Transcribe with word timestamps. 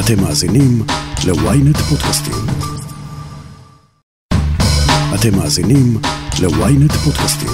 אתם 0.00 0.20
מאזינים 0.22 0.82
ל-ynet 1.26 1.78
פודקאסטים. 1.78 2.34
אתם 5.14 5.36
מאזינים 5.36 5.98
ל-ynet 6.42 6.92
פודקאסטים. 6.92 7.48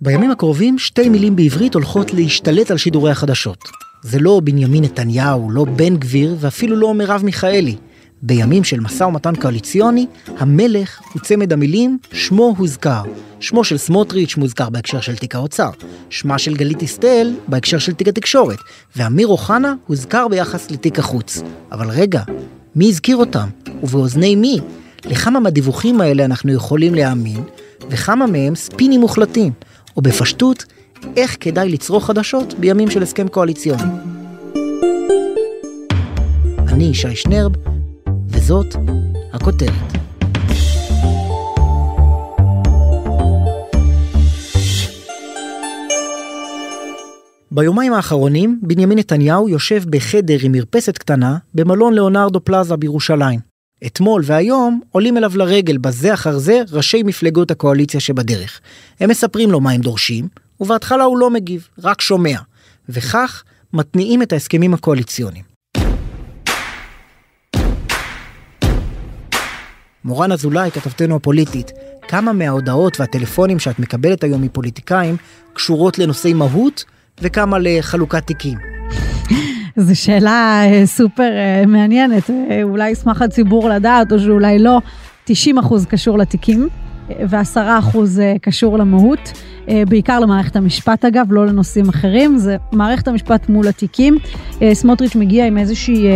בימים 0.00 0.30
הקרובים 0.30 0.78
שתי 0.78 1.08
מילים 1.08 1.36
בעברית 1.36 1.74
הולכות 1.74 2.14
להשתלט 2.14 2.70
על 2.70 2.76
שידורי 2.76 3.10
החדשות. 3.10 3.64
זה 4.02 4.18
לא 4.18 4.40
בנימין 4.44 4.84
נתניהו, 4.84 5.50
לא 5.50 5.64
בן 5.64 5.96
גביר 5.96 6.36
ואפילו 6.40 6.76
לא 6.76 6.94
מרב 6.94 7.20
מיכאלי. 7.24 7.76
בימים 8.22 8.64
של 8.64 8.80
משא 8.80 9.04
ומתן 9.04 9.34
קואליציוני, 9.34 10.06
המלך 10.38 11.00
הוא 11.12 11.22
צמד 11.22 11.52
המילים 11.52 11.98
שמו 12.12 12.54
הוזכר. 12.58 13.02
שמו 13.40 13.64
של 13.64 13.78
סמוטריץ' 13.78 14.36
מוזכר 14.36 14.70
בהקשר 14.70 15.00
של 15.00 15.16
תיק 15.16 15.34
האוצר, 15.34 15.70
שמה 16.10 16.38
של 16.38 16.56
גלית 16.56 16.78
דיסטל 16.78 17.34
בהקשר 17.48 17.78
של 17.78 17.92
תיק 17.92 18.08
התקשורת, 18.08 18.58
ואמיר 18.96 19.26
אוחנה 19.26 19.74
הוזכר 19.86 20.28
ביחס 20.28 20.70
לתיק 20.70 20.98
החוץ. 20.98 21.42
אבל 21.72 21.90
רגע, 21.90 22.22
מי 22.76 22.88
הזכיר 22.88 23.16
אותם? 23.16 23.48
ובאוזני 23.82 24.36
מי? 24.36 24.60
לכמה 25.04 25.40
מהדיווחים 25.40 26.00
האלה 26.00 26.24
אנחנו 26.24 26.52
יכולים 26.52 26.94
להאמין, 26.94 27.44
וכמה 27.90 28.26
מהם 28.26 28.54
ספינים 28.54 29.00
מוחלטים, 29.00 29.52
או 29.96 30.02
בפשטות, 30.02 30.64
איך 31.16 31.36
כדאי 31.40 31.68
לצרוך 31.68 32.06
חדשות 32.06 32.54
בימים 32.54 32.90
של 32.90 33.02
הסכם 33.02 33.28
קואליציוני. 33.28 33.82
אני 36.58 36.84
ישי 36.84 37.16
שנרב, 37.16 37.52
וזאת 38.48 38.74
הכותרת. 39.32 39.70
ביומיים 47.50 47.92
האחרונים 47.92 48.60
בנימין 48.62 48.98
נתניהו 48.98 49.48
יושב 49.48 49.82
בחדר 49.90 50.36
עם 50.42 50.52
מרפסת 50.52 50.98
קטנה 50.98 51.38
במלון 51.54 51.94
ליאונרדו 51.94 52.40
פלאזה 52.44 52.76
בירושלים. 52.76 53.40
אתמול 53.86 54.22
והיום 54.24 54.80
עולים 54.90 55.16
אליו 55.16 55.32
לרגל 55.34 55.78
בזה 55.78 56.14
אחר 56.14 56.38
זה 56.38 56.62
ראשי 56.72 57.02
מפלגות 57.02 57.50
הקואליציה 57.50 58.00
שבדרך. 58.00 58.60
הם 59.00 59.10
מספרים 59.10 59.50
לו 59.50 59.60
מה 59.60 59.70
הם 59.70 59.80
דורשים, 59.80 60.28
ובהתחלה 60.60 61.04
הוא 61.04 61.18
לא 61.18 61.30
מגיב, 61.30 61.68
רק 61.78 62.00
שומע. 62.00 62.38
וכך 62.88 63.44
מתניעים 63.72 64.22
את 64.22 64.32
ההסכמים 64.32 64.74
הקואליציוניים. 64.74 65.57
מורן 70.08 70.32
אזולאי, 70.32 70.70
כתבתנו 70.70 71.16
הפוליטית, 71.16 71.72
כמה 72.08 72.32
מההודעות 72.32 73.00
והטלפונים 73.00 73.58
שאת 73.58 73.78
מקבלת 73.78 74.24
היום 74.24 74.42
מפוליטיקאים 74.42 75.16
קשורות 75.52 75.98
לנושאי 75.98 76.34
מהות 76.34 76.84
וכמה 77.22 77.56
לחלוקת 77.60 78.26
תיקים? 78.26 78.58
זו 79.76 80.00
שאלה 80.00 80.62
אה, 80.64 80.86
סופר 80.86 81.22
אה, 81.22 81.66
מעניינת, 81.66 82.30
אה, 82.30 82.62
אולי 82.62 82.90
ישמח 82.90 83.22
הציבור 83.22 83.68
לדעת 83.68 84.12
או 84.12 84.18
שאולי 84.18 84.58
לא. 84.58 84.80
90 85.24 85.58
אחוז 85.58 85.86
קשור 85.86 86.18
לתיקים 86.18 86.68
ו-10 87.28 87.60
אחוז 87.78 88.20
קשור 88.42 88.78
למהות, 88.78 89.32
בעיקר 89.88 90.20
למערכת 90.20 90.56
המשפט 90.56 91.04
אגב, 91.04 91.26
לא 91.30 91.46
לנושאים 91.46 91.88
אחרים, 91.88 92.38
זה 92.38 92.56
מערכת 92.72 93.08
המשפט 93.08 93.48
מול 93.48 93.68
התיקים. 93.68 94.16
סמוטריץ' 94.72 95.16
מגיע 95.16 95.46
עם 95.46 95.58
איזושהי 95.58 96.06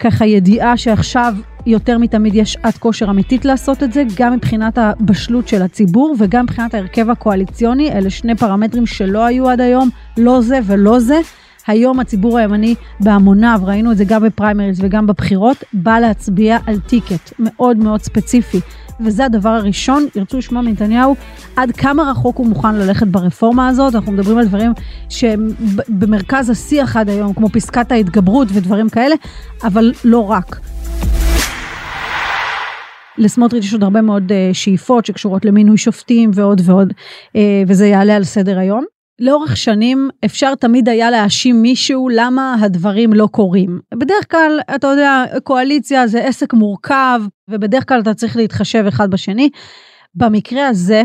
ככה 0.00 0.26
ידיעה 0.26 0.76
שעכשיו 0.76 1.34
יותר 1.66 1.98
מתמיד 1.98 2.34
יש 2.34 2.52
שעת 2.52 2.78
כושר 2.78 3.10
אמיתית 3.10 3.44
לעשות 3.44 3.82
את 3.82 3.92
זה, 3.92 4.04
גם 4.16 4.32
מבחינת 4.32 4.78
הבשלות 4.78 5.48
של 5.48 5.62
הציבור 5.62 6.14
וגם 6.18 6.44
מבחינת 6.44 6.74
ההרכב 6.74 7.10
הקואליציוני, 7.10 7.92
אלה 7.92 8.10
שני 8.10 8.36
פרמטרים 8.36 8.86
שלא 8.86 9.24
היו 9.24 9.48
עד 9.48 9.60
היום, 9.60 9.88
לא 10.18 10.40
זה 10.40 10.58
ולא 10.66 11.00
זה. 11.00 11.20
היום 11.66 12.00
הציבור 12.00 12.38
הימני 12.38 12.74
בהמוניו, 13.00 13.60
ראינו 13.64 13.92
את 13.92 13.96
זה 13.96 14.04
גם 14.04 14.22
בפריימריז 14.22 14.78
וגם 14.82 15.06
בבחירות, 15.06 15.56
בא 15.72 15.98
להצביע 15.98 16.58
על 16.66 16.78
טיקט 16.78 17.32
מאוד 17.38 17.76
מאוד 17.76 18.02
ספציפי. 18.02 18.60
וזה 19.04 19.24
הדבר 19.24 19.48
הראשון, 19.48 20.06
ירצו 20.16 20.38
לשמוע 20.38 20.62
מנתניהו 20.62 21.16
עד 21.56 21.70
כמה 21.70 22.10
רחוק 22.10 22.36
הוא 22.36 22.46
מוכן 22.46 22.74
ללכת 22.74 23.06
ברפורמה 23.06 23.68
הזאת. 23.68 23.94
אנחנו 23.94 24.12
מדברים 24.12 24.38
על 24.38 24.46
דברים 24.46 24.72
שהם 25.08 25.48
במרכז 25.88 26.50
השיח 26.50 26.96
עד 26.96 27.08
היום, 27.08 27.34
כמו 27.34 27.48
פסקת 27.48 27.92
ההתגברות 27.92 28.48
ודברים 28.52 28.88
כאלה, 28.88 29.14
אבל 29.64 29.92
לא 30.04 30.30
רק. 30.30 30.60
לסמוטריץ' 33.18 33.64
יש 33.64 33.72
עוד 33.72 33.82
הרבה 33.82 34.02
מאוד 34.02 34.32
uh, 34.32 34.54
שאיפות 34.54 35.06
שקשורות 35.06 35.44
למינוי 35.44 35.76
שופטים 35.76 36.30
ועוד 36.34 36.60
ועוד, 36.64 36.92
uh, 36.92 37.38
וזה 37.66 37.86
יעלה 37.86 38.16
על 38.16 38.24
סדר 38.24 38.58
היום. 38.58 38.84
לאורך 39.20 39.56
שנים 39.56 40.08
אפשר 40.24 40.54
תמיד 40.54 40.88
היה 40.88 41.10
להאשים 41.10 41.62
מישהו 41.62 42.08
למה 42.08 42.56
הדברים 42.60 43.12
לא 43.12 43.28
קורים. 43.30 43.80
בדרך 43.94 44.30
כלל, 44.30 44.60
אתה 44.74 44.86
יודע, 44.86 45.24
קואליציה 45.44 46.06
זה 46.06 46.24
עסק 46.24 46.52
מורכב, 46.52 47.20
ובדרך 47.48 47.88
כלל 47.88 48.00
אתה 48.00 48.14
צריך 48.14 48.36
להתחשב 48.36 48.84
אחד 48.88 49.10
בשני. 49.10 49.50
במקרה 50.14 50.68
הזה, 50.68 51.02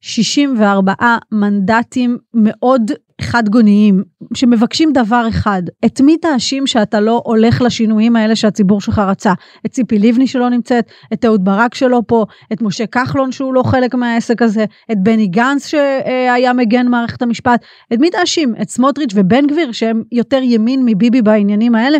64 0.00 0.92
מנדטים 1.32 2.18
מאוד 2.34 2.90
חד 3.20 3.48
גוניים 3.48 4.02
שמבקשים 4.34 4.92
דבר 4.92 5.28
אחד, 5.28 5.62
את 5.84 6.00
מי 6.00 6.16
תאשים 6.16 6.66
שאתה 6.66 7.00
לא 7.00 7.22
הולך 7.24 7.62
לשינויים 7.62 8.16
האלה 8.16 8.36
שהציבור 8.36 8.80
שלך 8.80 8.98
רצה? 8.98 9.32
את 9.66 9.70
ציפי 9.70 9.98
לבני 9.98 10.26
שלא 10.26 10.50
נמצאת, 10.50 10.84
את 11.12 11.24
אהוד 11.24 11.44
ברק 11.44 11.74
שלא 11.74 12.02
פה, 12.06 12.24
את 12.52 12.62
משה 12.62 12.86
כחלון 12.86 13.32
שהוא 13.32 13.54
לא 13.54 13.62
חלק 13.62 13.94
מהעסק 13.94 14.42
הזה, 14.42 14.64
את 14.92 14.96
בני 15.02 15.26
גנץ 15.26 15.66
שהיה 15.66 16.52
מגן 16.52 16.86
מערכת 16.88 17.22
המשפט, 17.22 17.64
את 17.92 17.98
מי 17.98 18.10
תאשים? 18.10 18.54
את 18.62 18.70
סמוטריץ' 18.70 19.12
ובן 19.14 19.46
גביר 19.46 19.72
שהם 19.72 20.02
יותר 20.12 20.40
ימין 20.42 20.82
מביבי 20.84 21.22
בעניינים 21.22 21.74
האלה? 21.74 21.98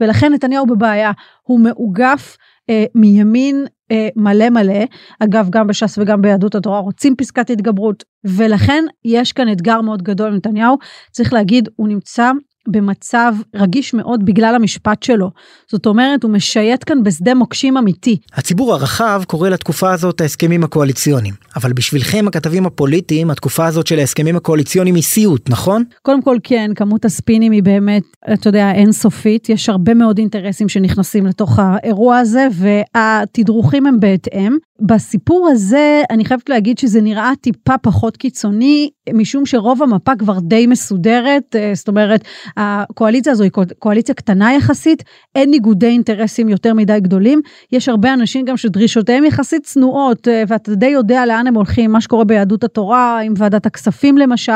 ולכן 0.00 0.32
נתניהו 0.32 0.66
בבעיה, 0.66 1.12
הוא 1.42 1.60
מאוגף 1.60 2.36
אה, 2.70 2.84
מימין 2.94 3.64
אה, 3.90 4.08
מלא 4.16 4.50
מלא, 4.50 4.84
אגב 5.20 5.48
גם 5.50 5.66
בש"ס 5.66 5.98
וגם 5.98 6.22
ביהדות 6.22 6.54
התורה 6.54 6.78
רוצים 6.78 7.16
פסקת 7.16 7.50
התגברות, 7.50 8.04
ולכן 8.24 8.84
יש 9.04 9.32
כאן 9.32 9.52
אתגר 9.52 9.80
מאוד 9.80 10.02
גדול 10.02 10.30
לנתניהו, 10.30 10.76
צריך 11.10 11.32
להגיד, 11.32 11.68
הוא 11.76 11.88
נמצא 11.88 12.32
במצב 12.68 13.34
רגיש 13.54 13.94
מאוד 13.94 14.24
בגלל 14.24 14.54
המשפט 14.54 15.02
שלו. 15.02 15.30
זאת 15.70 15.86
אומרת, 15.86 16.22
הוא 16.22 16.30
משייט 16.30 16.84
כאן 16.86 17.02
בשדה 17.02 17.34
מוקשים 17.34 17.76
אמיתי. 17.76 18.16
הציבור 18.34 18.74
הרחב 18.74 19.22
קורא 19.26 19.48
לתקופה 19.48 19.92
הזאת 19.92 20.20
ההסכמים 20.20 20.64
הקואליציוניים, 20.64 21.34
אבל 21.56 21.72
בשבילכם 21.72 22.24
הכתבים 22.28 22.66
הפוליטיים, 22.66 23.30
התקופה 23.30 23.66
הזאת 23.66 23.86
של 23.86 23.98
ההסכמים 23.98 24.36
הקואליציוניים 24.36 24.94
היא 24.94 25.02
סיוט, 25.02 25.50
נכון? 25.50 25.84
קודם 26.02 26.22
כל 26.22 26.36
כן, 26.42 26.70
כמות 26.74 27.04
הספינים 27.04 27.52
היא 27.52 27.62
באמת, 27.62 28.02
אתה 28.32 28.48
יודע, 28.48 28.72
אינסופית. 28.72 29.48
יש 29.48 29.68
הרבה 29.68 29.94
מאוד 29.94 30.18
אינטרסים 30.18 30.68
שנכנסים 30.68 31.26
לתוך 31.26 31.58
האירוע 31.58 32.18
הזה, 32.18 32.46
והתדרוכים 32.52 33.86
הם 33.86 34.00
בהתאם. 34.00 34.56
בסיפור 34.80 35.48
הזה 35.52 36.02
אני 36.10 36.24
חייבת 36.24 36.48
להגיד 36.48 36.78
שזה 36.78 37.00
נראה 37.00 37.32
טיפה 37.40 37.78
פחות 37.78 38.16
קיצוני, 38.16 38.90
משום 39.14 39.46
שרוב 39.46 39.82
המפה 39.82 40.16
כבר 40.18 40.38
די 40.40 40.66
מסודרת, 40.66 41.56
אה, 41.56 41.72
זאת 41.74 41.88
אומרת, 41.88 42.24
הקואליציה 42.56 43.32
הזו 43.32 43.44
היא 43.44 43.52
קואליציה 43.78 44.14
קטנה 44.14 44.54
יחסית, 44.54 45.02
אין 45.34 45.50
ניגודי 45.50 45.86
אינטרסים 45.86 46.48
יותר 46.48 46.74
מדי 46.74 47.00
גדולים, 47.00 47.40
יש 47.72 47.88
הרבה 47.88 48.14
אנשים 48.14 48.44
גם 48.44 48.56
שדרישותיהם 48.56 49.24
יחסית 49.24 49.62
צנועות, 49.62 50.28
אה, 50.28 50.42
ואתה 50.48 50.74
די 50.74 50.86
יודע 50.86 51.26
לאן 51.26 51.46
הם 51.46 51.54
הולכים, 51.54 51.92
מה 51.92 52.00
שקורה 52.00 52.24
ביהדות 52.24 52.64
התורה, 52.64 53.20
עם 53.20 53.34
ועדת 53.36 53.66
הכספים 53.66 54.18
למשל, 54.18 54.52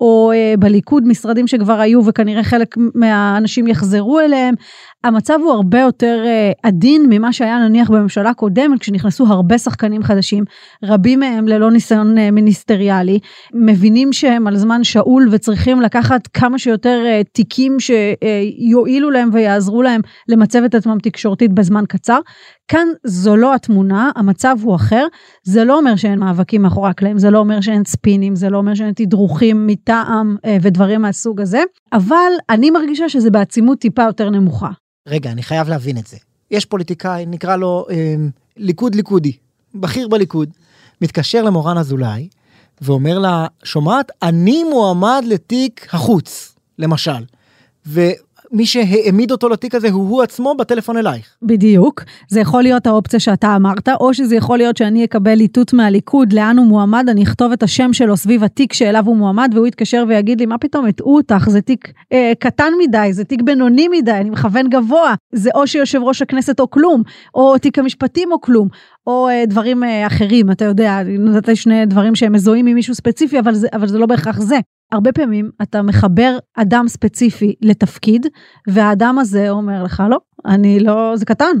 או 0.00 0.32
אה, 0.34 0.54
בליכוד 0.58 1.06
משרדים 1.06 1.46
שכבר 1.46 1.80
היו 1.80 2.04
וכנראה 2.04 2.44
חלק 2.44 2.74
מהאנשים 2.94 3.66
יחזרו 3.66 4.20
אליהם, 4.20 4.54
המצב 5.06 5.38
הוא 5.42 5.52
הרבה 5.52 5.80
יותר 5.80 6.24
uh, 6.24 6.60
עדין 6.62 7.06
ממה 7.08 7.32
שהיה 7.32 7.58
נניח 7.58 7.90
בממשלה 7.90 8.34
קודמת, 8.34 8.80
כשנכנסו 8.80 9.26
הרבה 9.26 9.58
שחקנים 9.58 10.02
חדשים, 10.02 10.44
רבים 10.84 11.20
מהם 11.20 11.48
ללא 11.48 11.70
ניסיון 11.70 12.18
uh, 12.18 12.20
מיניסטריאלי, 12.30 13.18
מבינים 13.54 14.12
שהם 14.12 14.46
על 14.46 14.56
זמן 14.56 14.84
שאול 14.84 15.28
וצריכים 15.30 15.80
לקחת 15.80 16.26
כמה 16.26 16.58
שיותר 16.58 17.02
uh, 17.04 17.24
תיקים 17.32 17.76
שיועילו 17.80 19.08
uh, 19.08 19.12
להם 19.12 19.30
ויעזרו 19.32 19.82
להם 19.82 20.00
למצב 20.28 20.62
את 20.64 20.74
עצמם 20.74 20.98
תקשורתית 21.02 21.52
בזמן 21.52 21.84
קצר. 21.88 22.18
כאן 22.68 22.88
זו 23.04 23.36
לא 23.36 23.54
התמונה, 23.54 24.10
המצב 24.16 24.56
הוא 24.62 24.74
אחר, 24.74 25.06
זה 25.42 25.64
לא 25.64 25.78
אומר 25.78 25.96
שאין 25.96 26.18
מאבקים 26.18 26.62
מאחורי 26.62 26.90
הקלעים, 26.90 27.18
זה 27.18 27.30
לא 27.30 27.38
אומר 27.38 27.60
שאין 27.60 27.82
ספינים, 27.84 28.36
זה 28.36 28.50
לא 28.50 28.58
אומר 28.58 28.74
שאין 28.74 28.92
תדרוכים 28.96 29.66
מטעם 29.66 30.36
ודברים 30.62 31.02
מהסוג 31.02 31.40
הזה, 31.40 31.62
אבל 31.92 32.32
אני 32.50 32.70
מרגישה 32.70 33.08
שזה 33.08 33.30
בעצימות 33.30 33.78
טיפה 33.78 34.02
יותר 34.02 34.30
נמוכה. 34.30 34.70
רגע, 35.06 35.30
אני 35.30 35.42
חייב 35.42 35.68
להבין 35.68 35.98
את 35.98 36.06
זה. 36.06 36.16
יש 36.50 36.64
פוליטיקאי, 36.64 37.26
נקרא 37.26 37.56
לו 37.56 37.86
אה, 37.90 38.14
ליכוד 38.56 38.94
ליכודי, 38.94 39.32
בכיר 39.74 40.08
בליכוד, 40.08 40.50
מתקשר 41.00 41.42
למורן 41.42 41.78
אזולאי, 41.78 42.28
ואומר 42.80 43.18
לה, 43.18 43.46
שומעת, 43.64 44.12
אני 44.22 44.64
מועמד 44.64 45.24
לתיק 45.26 45.94
החוץ, 45.94 46.54
למשל. 46.78 47.24
ו... 47.86 48.00
מי 48.52 48.66
שהעמיד 48.66 49.30
אותו 49.30 49.48
לתיק 49.48 49.74
הזה 49.74 49.90
הוא 49.90 50.08
הוא 50.08 50.22
עצמו 50.22 50.54
בטלפון 50.58 50.96
אלייך. 50.96 51.36
בדיוק. 51.42 52.02
זה 52.28 52.40
יכול 52.40 52.62
להיות 52.62 52.86
האופציה 52.86 53.20
שאתה 53.20 53.56
אמרת, 53.56 53.88
או 53.88 54.14
שזה 54.14 54.36
יכול 54.36 54.58
להיות 54.58 54.76
שאני 54.76 55.04
אקבל 55.04 55.40
איתות 55.40 55.72
מהליכוד 55.72 56.32
לאן 56.32 56.58
הוא 56.58 56.66
מועמד, 56.66 57.06
אני 57.08 57.22
אכתוב 57.22 57.52
את 57.52 57.62
השם 57.62 57.92
שלו 57.92 58.16
סביב 58.16 58.44
התיק 58.44 58.72
שאליו 58.72 59.06
הוא 59.06 59.16
מועמד, 59.16 59.50
והוא 59.54 59.66
יתקשר 59.66 60.04
ויגיד 60.08 60.40
לי, 60.40 60.46
מה 60.46 60.58
פתאום 60.58 60.86
הטעו 60.86 61.16
אותך, 61.16 61.48
זה 61.48 61.60
תיק 61.60 61.92
אה, 62.12 62.32
קטן 62.38 62.72
מדי, 62.78 63.12
זה 63.12 63.24
תיק 63.24 63.42
בינוני 63.42 63.88
מדי, 63.88 64.12
אני 64.12 64.30
מכוון 64.30 64.68
גבוה, 64.68 65.14
זה 65.32 65.50
או 65.54 65.66
שיושב 65.66 66.02
ראש 66.02 66.22
הכנסת 66.22 66.60
או 66.60 66.70
כלום, 66.70 67.02
או 67.34 67.58
תיק 67.58 67.78
המשפטים 67.78 68.32
או 68.32 68.40
כלום, 68.40 68.68
או 69.06 69.28
אה, 69.28 69.44
דברים 69.46 69.84
אה, 69.84 70.06
אחרים, 70.06 70.50
אתה 70.50 70.64
יודע, 70.64 71.00
נתתי 71.18 71.56
שני 71.56 71.86
דברים 71.86 72.14
שהם 72.14 72.32
מזוהים 72.32 72.66
עם 72.66 72.74
מישהו 72.74 72.94
ספציפי, 72.94 73.38
אבל 73.38 73.54
זה, 73.54 73.68
אבל 73.72 73.86
זה 73.86 73.98
לא 73.98 74.06
בהכרח 74.06 74.40
זה. 74.40 74.58
הרבה 74.92 75.12
פעמים 75.12 75.50
אתה 75.62 75.82
מחבר 75.82 76.38
אדם 76.56 76.84
ספציפי 76.88 77.54
לתפקיד, 77.62 78.26
והאדם 78.68 79.18
הזה 79.18 79.50
אומר 79.50 79.82
לך, 79.82 80.02
לא, 80.10 80.18
אני 80.46 80.80
לא, 80.80 81.12
זה 81.16 81.24
קטן. 81.24 81.56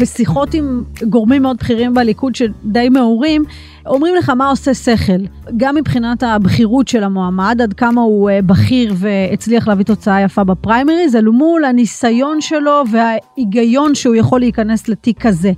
בשיחות 0.00 0.54
עם 0.54 0.82
גורמים 1.08 1.42
מאוד 1.42 1.56
בכירים 1.56 1.94
בליכוד 1.94 2.34
שדי 2.34 2.88
מעורים, 2.88 3.44
אומרים 3.86 4.14
לך 4.14 4.28
מה 4.30 4.50
עושה 4.50 4.74
שכל, 4.74 5.12
גם 5.56 5.74
מבחינת 5.74 6.22
הבכירות 6.22 6.88
של 6.88 7.04
המועמד, 7.04 7.60
עד 7.62 7.72
כמה 7.72 8.00
הוא 8.00 8.30
אה, 8.30 8.42
בכיר 8.42 8.94
והצליח 8.96 9.68
להביא 9.68 9.84
תוצאה 9.84 10.20
יפה 10.20 10.44
בפריימריז, 10.44 11.16
אל 11.16 11.24
מול 11.24 11.64
הניסיון 11.64 12.40
שלו 12.40 12.82
וההיגיון 12.90 13.94
שהוא 13.94 14.14
יכול 14.14 14.40
להיכנס 14.40 14.88
לתיק 14.88 15.20
כזה. 15.20 15.52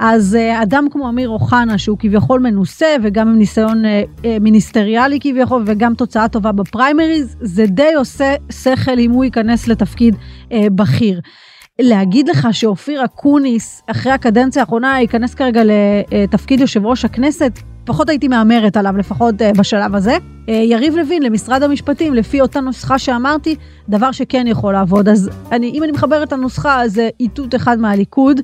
אז 0.00 0.34
אה, 0.34 0.62
אדם 0.62 0.86
כמו 0.90 1.08
אמיר 1.08 1.28
אוחנה, 1.28 1.78
שהוא 1.78 1.98
כביכול 1.98 2.40
מנוסה 2.40 2.96
וגם 3.02 3.28
עם 3.28 3.38
ניסיון 3.38 3.84
אה, 3.84 4.02
מיניסטריאלי 4.40 5.18
כביכול 5.20 5.62
וגם 5.66 5.94
תוצאה 5.94 6.28
טובה 6.28 6.52
בפריימריז, 6.52 7.36
זה 7.40 7.66
די 7.66 7.94
עושה 7.96 8.34
שכל 8.50 8.98
אם 8.98 9.10
הוא 9.10 9.24
ייכנס 9.24 9.68
לתפקיד 9.68 10.16
בכיר. 10.74 11.20
להגיד 11.80 12.28
לך 12.28 12.48
שאופיר 12.52 13.04
אקוניס, 13.04 13.82
אחרי 13.86 14.12
הקדנציה 14.12 14.62
האחרונה, 14.62 15.00
ייכנס 15.00 15.34
כרגע 15.34 15.62
לתפקיד 15.64 16.60
יושב 16.60 16.86
ראש 16.86 17.04
הכנסת, 17.04 17.58
פחות 17.84 18.08
הייתי 18.08 18.28
מהמרת 18.28 18.76
עליו, 18.76 18.96
לפחות 18.96 19.42
אה, 19.42 19.52
בשלב 19.52 19.94
הזה. 19.94 20.16
אה, 20.48 20.54
יריב 20.54 20.96
לוין 20.96 21.22
למשרד 21.22 21.62
המשפטים, 21.62 22.14
לפי 22.14 22.40
אותה 22.40 22.60
נוסחה 22.60 22.98
שאמרתי, 22.98 23.56
דבר 23.88 24.12
שכן 24.12 24.46
יכול 24.46 24.72
לעבוד. 24.72 25.08
אז 25.08 25.30
אני, 25.52 25.70
אם 25.70 25.82
אני 25.82 25.92
מחברת 25.92 26.28
את 26.28 26.32
הנוסחה, 26.32 26.82
אז 26.82 27.00
איתות 27.20 27.54
אחד 27.54 27.78
מהליכוד, 27.78 28.40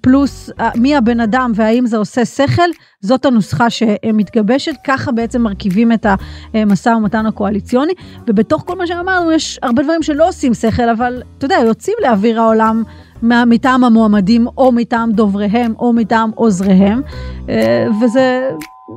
פלוס 0.00 0.50
מי 0.74 0.96
הבן 0.96 1.20
אדם 1.20 1.52
והאם 1.54 1.86
זה 1.86 1.96
עושה 1.96 2.24
שכל, 2.24 2.68
זאת 3.00 3.24
הנוסחה 3.24 3.70
שמתגבשת, 3.70 4.72
ככה 4.84 5.12
בעצם 5.12 5.42
מרכיבים 5.42 5.92
את 5.92 6.06
המשא 6.54 6.88
ומתן 6.88 7.26
הקואליציוני, 7.26 7.92
ובתוך 8.28 8.62
כל 8.66 8.78
מה 8.78 8.86
שאמרנו 8.86 9.32
יש 9.32 9.58
הרבה 9.62 9.82
דברים 9.82 10.02
שלא 10.02 10.28
עושים 10.28 10.54
שכל, 10.54 10.88
אבל 10.88 11.22
אתה 11.38 11.44
יודע, 11.44 11.56
יוצאים 11.66 11.96
לאוויר 12.02 12.40
העולם. 12.40 12.82
מטעם 13.22 13.84
המועמדים 13.84 14.46
או 14.56 14.72
מטעם 14.72 15.12
דובריהם 15.12 15.74
או 15.78 15.92
מטעם 15.92 16.30
עוזריהם, 16.34 17.02
וזה 18.02 18.50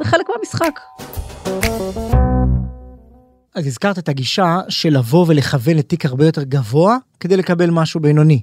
חלק 0.04 0.26
מהמשחק. 0.30 0.80
אז 3.56 3.68
הזכרת 3.68 4.00
את 4.00 4.10
הגישה 4.10 4.60
של 4.70 4.90
לבוא 4.90 5.26
ולכוון 5.28 5.76
לתיק 5.76 6.06
הרבה 6.06 6.26
יותר 6.26 6.44
גבוה 6.44 6.98
כדי 7.20 7.38
לקבל 7.38 7.70
משהו 7.70 8.00
בינוני. 8.00 8.42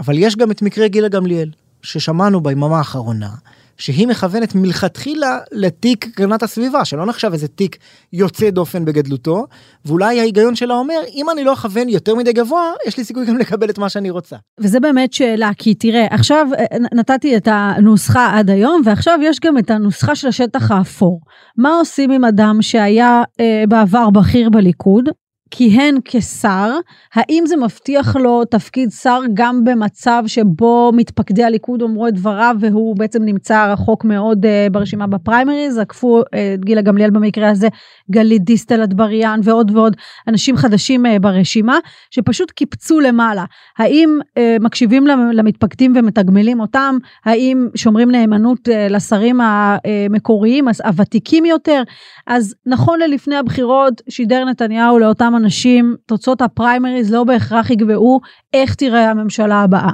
אבל 0.00 0.18
יש 0.18 0.36
גם 0.36 0.50
את 0.50 0.62
מקרה 0.62 0.88
גילה 0.88 1.08
גמליאל, 1.08 1.50
ששמענו 1.82 2.40
ביממה 2.40 2.78
האחרונה, 2.78 3.30
שהיא 3.78 4.08
מכוונת 4.08 4.54
מלכתחילה 4.54 5.38
לתיק 5.52 6.06
הגנת 6.06 6.42
הסביבה, 6.42 6.84
שלא 6.84 7.06
נחשב 7.06 7.32
איזה 7.32 7.48
תיק 7.48 7.76
יוצא 8.12 8.50
דופן 8.50 8.84
בגדלותו, 8.84 9.46
ואולי 9.84 10.20
ההיגיון 10.20 10.56
שלה 10.56 10.74
אומר, 10.74 11.00
אם 11.14 11.30
אני 11.30 11.44
לא 11.44 11.52
אכוון 11.52 11.88
יותר 11.88 12.14
מדי 12.14 12.32
גבוה, 12.32 12.72
יש 12.86 12.98
לי 12.98 13.04
סיכוי 13.04 13.26
גם 13.26 13.38
לקבל 13.42 13.70
את 13.70 13.78
מה 13.78 13.88
שאני 13.88 14.10
רוצה. 14.10 14.36
וזה 14.60 14.80
באמת 14.80 15.12
שאלה, 15.12 15.50
כי 15.58 15.74
תראה, 15.74 16.06
עכשיו 16.10 16.46
אה, 16.58 16.64
נתתי 16.92 17.36
את 17.36 17.48
הנוסחה 17.50 18.38
עד 18.38 18.50
היום, 18.50 18.82
ועכשיו 18.84 19.18
יש 19.22 19.40
גם 19.40 19.58
את 19.58 19.70
הנוסחה 19.70 20.14
של 20.14 20.28
השטח 20.28 20.70
האפור. 20.70 21.20
מה 21.56 21.78
עושים 21.78 22.10
עם 22.10 22.24
אדם 22.24 22.58
שהיה 22.60 23.22
אה, 23.40 23.64
בעבר 23.68 24.10
בכיר 24.10 24.50
בליכוד, 24.50 25.08
כיהן 25.50 25.98
כשר, 26.04 26.70
האם 27.14 27.44
זה 27.46 27.56
מבטיח 27.56 28.16
לו 28.16 28.44
תפקיד 28.44 28.90
שר 28.90 29.20
גם 29.34 29.64
במצב 29.64 30.22
שבו 30.26 30.92
מתפקדי 30.94 31.44
הליכוד 31.44 31.82
אומרו 31.82 32.08
את 32.08 32.14
דבריו 32.14 32.56
והוא 32.60 32.96
בעצם 32.96 33.24
נמצא 33.24 33.72
רחוק 33.72 34.04
מאוד 34.04 34.46
uh, 34.46 34.72
ברשימה 34.72 35.06
בפריימריז, 35.06 35.78
עקפו 35.78 36.20
את 36.20 36.26
uh, 36.26 36.64
גילה 36.64 36.82
גמליאל 36.82 37.10
במקרה 37.10 37.50
הזה, 37.50 37.68
גלית 38.10 38.44
דיסטל 38.44 38.84
אטבריאן 38.84 39.40
ועוד 39.44 39.76
ועוד 39.76 39.96
אנשים 40.28 40.56
חדשים 40.56 41.06
uh, 41.06 41.08
ברשימה, 41.20 41.78
שפשוט 42.10 42.50
קיפצו 42.50 43.00
למעלה. 43.00 43.44
האם 43.78 44.18
uh, 44.22 44.40
מקשיבים 44.60 45.06
למתפקדים 45.06 45.92
ומתגמלים 45.96 46.60
אותם? 46.60 46.98
האם 47.24 47.68
שומרים 47.74 48.10
נאמנות 48.10 48.68
uh, 48.68 48.72
לשרים 48.90 49.40
המקוריים, 49.40 50.68
הוותיקים 50.84 51.44
יותר? 51.44 51.82
אז 52.26 52.54
נכון 52.66 52.98
ללפני 53.00 53.36
הבחירות 53.36 54.02
שידר 54.08 54.44
נתניהו 54.44 54.98
לאותם 54.98 55.34
אנשים, 55.38 55.96
תוצאות 56.06 56.42
הפריימריז 56.42 57.12
לא 57.12 57.24
בהכרח 57.24 57.70
יקבעו 57.70 58.20
איך 58.54 58.74
תראה 58.74 59.10
הממשלה 59.10 59.62
הבאה. 59.62 59.90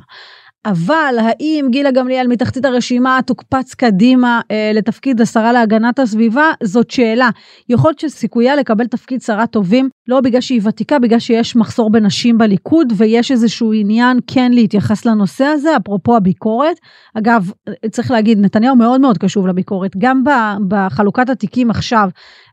אבל 0.66 1.14
האם 1.18 1.66
גילה 1.70 1.90
גמליאל 1.90 2.26
מתחתית 2.26 2.64
הרשימה 2.64 3.18
תוקפץ 3.26 3.74
קדימה 3.74 4.40
אה, 4.50 4.70
לתפקיד 4.74 5.20
השרה 5.20 5.52
להגנת 5.52 5.98
הסביבה, 5.98 6.50
זאת 6.62 6.90
שאלה. 6.90 7.30
יכול 7.68 7.88
להיות 7.88 7.98
שסיכויה 7.98 8.56
לקבל 8.56 8.86
תפקיד 8.86 9.22
שרה 9.22 9.46
טובים, 9.46 9.88
לא 10.08 10.20
בגלל 10.20 10.40
שהיא 10.40 10.60
ותיקה, 10.64 10.98
בגלל 10.98 11.18
שיש 11.18 11.56
מחסור 11.56 11.90
בנשים 11.90 12.38
בליכוד 12.38 12.92
ויש 12.96 13.30
איזשהו 13.30 13.72
עניין 13.72 14.18
כן 14.26 14.52
להתייחס 14.52 15.06
לנושא 15.06 15.44
הזה, 15.44 15.76
אפרופו 15.76 16.16
הביקורת. 16.16 16.76
אגב, 17.14 17.50
צריך 17.90 18.10
להגיד, 18.10 18.38
נתניהו 18.40 18.76
מאוד 18.76 19.00
מאוד 19.00 19.18
קשוב 19.18 19.46
לביקורת, 19.46 19.92
גם 19.98 20.22
בחלוקת 20.68 21.28
התיקים 21.28 21.70
עכשיו, 21.70 22.08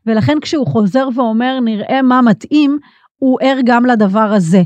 ולכן 0.06 0.40
כשהוא 0.40 0.66
חוזר 0.66 1.08
ואומר 1.14 1.60
נראה 1.60 2.02
מה 2.02 2.22
מתאים, 2.22 2.78
הוא 3.18 3.38
ער 3.42 3.58
גם 3.64 3.86
לדבר 3.86 4.32
הזה. 4.32 4.62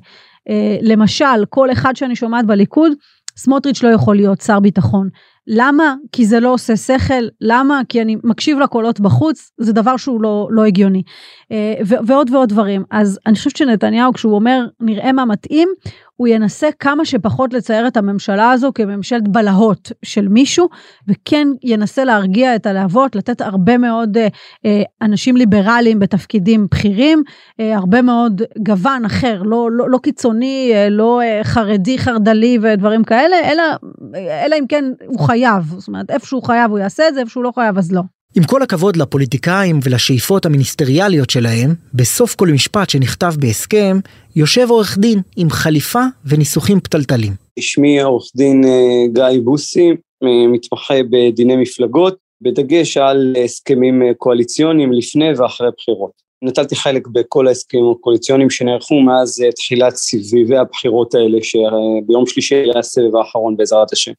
אה, 0.48 0.76
למשל, 0.82 1.44
כל 1.48 1.72
אחד 1.72 1.96
שאני 1.96 2.16
שומעת 2.16 2.46
בליכוד, 2.46 2.92
סמוטריץ' 3.36 3.82
לא 3.82 3.88
יכול 3.88 4.16
להיות 4.16 4.40
שר 4.40 4.60
ביטחון. 4.60 5.08
למה? 5.46 5.94
כי 6.12 6.26
זה 6.26 6.40
לא 6.40 6.52
עושה 6.52 6.76
שכל. 6.76 7.24
למה? 7.40 7.80
כי 7.88 8.02
אני 8.02 8.16
מקשיב 8.24 8.58
לקולות 8.58 9.00
בחוץ, 9.00 9.50
זה 9.58 9.72
דבר 9.72 9.96
שהוא 9.96 10.22
לא, 10.22 10.48
לא 10.50 10.64
הגיוני. 10.64 11.02
אה, 11.52 11.74
ועוד 11.86 12.30
ועוד 12.30 12.48
דברים. 12.48 12.84
אז 12.90 13.18
אני 13.26 13.34
חושבת 13.34 13.56
שנתניהו, 13.56 14.12
כשהוא 14.12 14.34
אומר, 14.34 14.66
נראה 14.80 15.12
מה 15.12 15.24
מתאים, 15.24 15.68
הוא 16.16 16.28
ינסה 16.28 16.68
כמה 16.78 17.04
שפחות 17.04 17.54
לצייר 17.54 17.86
את 17.86 17.96
הממשלה 17.96 18.50
הזו 18.50 18.70
כממשלת 18.74 19.28
בלהות 19.28 19.92
של 20.02 20.28
מישהו, 20.28 20.68
וכן 21.08 21.48
ינסה 21.62 22.04
להרגיע 22.04 22.56
את 22.56 22.66
הלהבות, 22.66 23.16
לתת 23.16 23.40
הרבה 23.40 23.78
מאוד 23.78 24.16
אה, 24.16 24.28
אה, 24.66 24.82
אנשים 25.02 25.36
ליברליים 25.36 25.98
בתפקידים 25.98 26.66
בכירים, 26.70 27.22
אה, 27.60 27.76
הרבה 27.76 28.02
מאוד 28.02 28.42
גוון 28.58 29.04
אחר, 29.04 29.42
לא, 29.42 29.68
לא, 29.72 29.90
לא 29.90 29.98
קיצוני, 29.98 30.70
אה, 30.74 30.88
לא 30.88 31.20
אה, 31.22 31.40
חרדי, 31.44 31.98
חרד"לי 31.98 32.58
ודברים 32.62 33.04
כאלה, 33.04 33.36
אלא, 33.44 33.62
אלא 34.44 34.56
אם 34.58 34.66
כן 34.68 34.84
הוא 35.06 35.26
חייב, 35.36 35.64
זאת 35.78 35.88
אומרת, 35.88 36.10
איפה 36.10 36.26
שהוא 36.26 36.42
חייב 36.42 36.70
הוא 36.70 36.78
יעשה 36.78 37.08
את 37.08 37.14
זה, 37.14 37.20
איפה 37.20 37.30
שהוא 37.30 37.44
לא 37.44 37.52
חייב 37.54 37.78
אז 37.78 37.92
לא. 37.92 38.00
עם 38.36 38.44
כל 38.44 38.62
הכבוד 38.62 38.96
לפוליטיקאים 38.96 39.78
ולשאיפות 39.82 40.46
המיניסטריאליות 40.46 41.30
שלהם, 41.30 41.74
בסוף 41.94 42.34
כל 42.34 42.48
משפט 42.48 42.90
שנכתב 42.90 43.32
בהסכם, 43.38 43.98
יושב 44.36 44.66
עורך 44.70 44.98
דין 44.98 45.20
עם 45.36 45.50
חליפה 45.50 46.02
וניסוחים 46.24 46.80
פתלתלים. 46.80 47.32
שמי 47.60 48.00
עורך 48.00 48.24
דין 48.36 48.64
אה, 48.64 49.06
גיא 49.12 49.40
בוסי, 49.44 49.88
אה, 50.22 50.48
מתמחה 50.52 50.94
בדיני 51.10 51.56
מפלגות, 51.56 52.16
בדגש 52.42 52.96
על 52.96 53.36
הסכמים 53.44 54.02
אה, 54.02 54.14
קואליציוניים 54.14 54.92
לפני 54.92 55.32
ואחרי 55.36 55.68
בחירות. 55.78 56.10
נטלתי 56.44 56.76
חלק 56.76 57.06
בכל 57.06 57.48
ההסכמים 57.48 57.84
הקואליציוניים 57.90 58.50
שנערכו 58.50 59.00
מאז 59.00 59.44
תחילת 59.56 59.96
סביבי 59.96 60.56
הבחירות 60.56 61.14
האלה, 61.14 61.38
שביום 61.42 62.26
שלישי 62.26 62.54
היה 62.54 62.78
הסבב 62.78 63.16
האחרון 63.16 63.56
בעזרת 63.56 63.92
השם. 63.92 64.12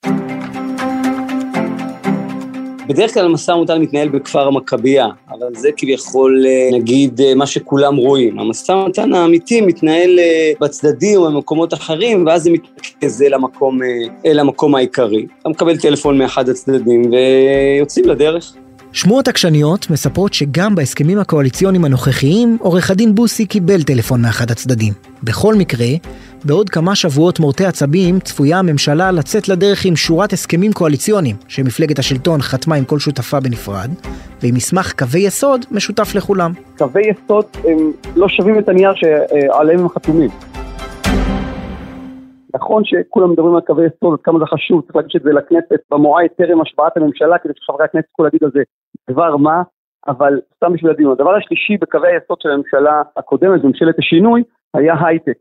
בדרך 2.87 3.13
כלל 3.13 3.25
המשא 3.25 3.51
ומתן 3.51 3.81
מתנהל 3.81 4.09
בכפר 4.09 4.47
המכבייה, 4.47 5.07
אבל 5.29 5.47
זה 5.55 5.69
כביכול, 5.77 6.45
אה, 6.47 6.77
נגיד, 6.77 7.21
אה, 7.21 7.35
מה 7.35 7.45
שכולם 7.45 7.95
רואים. 7.95 8.39
המשא 8.39 8.71
ומתן 8.71 9.13
האמיתי 9.13 9.61
מתנהל 9.61 10.19
אה, 10.19 10.51
בצדדים 10.61 11.19
או 11.19 11.31
במקומות 11.31 11.73
אחרים, 11.73 12.25
ואז 12.25 12.43
זה 12.43 12.51
מתנקז 12.51 13.21
אל 13.21 13.33
אל 14.25 14.39
המקום 14.39 14.75
העיקרי. 14.75 15.25
אתה 15.41 15.49
מקבל 15.49 15.77
טלפון 15.77 16.17
מאחד 16.17 16.49
הצדדים 16.49 17.01
ויוצאים 17.11 18.05
לדרך. 18.05 18.53
שמועות 18.91 19.27
עקשניות 19.27 19.89
מספרות 19.89 20.33
שגם 20.33 20.75
בהסכמים 20.75 21.19
הקואליציוניים 21.19 21.85
הנוכחיים, 21.85 22.57
עורך 22.61 22.91
הדין 22.91 23.15
בוסי 23.15 23.45
קיבל 23.45 23.83
טלפון 23.83 24.21
מאחד 24.21 24.51
הצדדים. 24.51 24.93
בכל 25.23 25.55
מקרה, 25.55 25.87
בעוד 26.45 26.69
כמה 26.69 26.95
שבועות 26.95 27.39
מורטי 27.39 27.65
עצבים 27.65 28.19
צפויה 28.19 28.59
הממשלה 28.59 29.11
לצאת 29.11 29.49
לדרך 29.49 29.85
עם 29.85 29.95
שורת 29.95 30.33
הסכמים 30.33 30.71
קואליציוניים 30.73 31.35
שמפלגת 31.47 31.99
השלטון 31.99 32.41
חתמה 32.41 32.75
עם 32.75 32.85
כל 32.85 32.99
שותפה 32.99 33.39
בנפרד, 33.39 33.89
ועם 34.41 34.55
מסמך 34.55 34.93
קווי 34.99 35.19
יסוד 35.19 35.65
משותף 35.71 36.15
לכולם. 36.15 36.51
קווי 36.77 37.01
יסוד 37.09 37.45
הם 37.63 37.77
לא 38.15 38.27
שווים 38.27 38.59
את 38.59 38.69
הנייר 38.69 38.93
שעליהם 38.95 39.79
הם 39.79 39.89
חתומים. 39.89 40.29
נכון 42.55 42.81
שכולם 42.85 43.31
מדברים 43.31 43.55
על 43.55 43.61
קווי 43.61 43.85
יסוד, 43.85 44.19
כמה 44.23 44.39
זה 44.39 44.45
חשוב, 44.45 44.81
צריך 44.81 44.95
להגיש 44.95 45.15
את 45.15 45.21
זה 45.23 45.29
לכנסת 45.29 45.81
במועד 45.91 46.27
טרם 46.37 46.61
השבעת 46.61 46.97
הממשלה, 46.97 47.37
כדי 47.37 47.53
שחברי 47.55 47.85
הכנסת 47.85 48.05
יוכלו 48.11 48.25
להגיד 48.25 48.43
על 48.43 48.51
זה 48.53 48.61
דבר 49.09 49.37
מה, 49.37 49.61
אבל 50.07 50.33
סתם 50.55 50.73
בשביל 50.73 50.91
הדיון. 50.91 51.11
הדבר 51.11 51.35
השלישי 51.35 51.77
בקווי 51.81 52.09
היסוד 52.13 52.37
של 52.41 52.49
הממשלה 52.49 53.01
הקודמת, 53.17 53.63
ממשלת 53.63 53.99
השינוי, 53.99 54.43
היה 54.73 54.95
הייטק. 55.05 55.37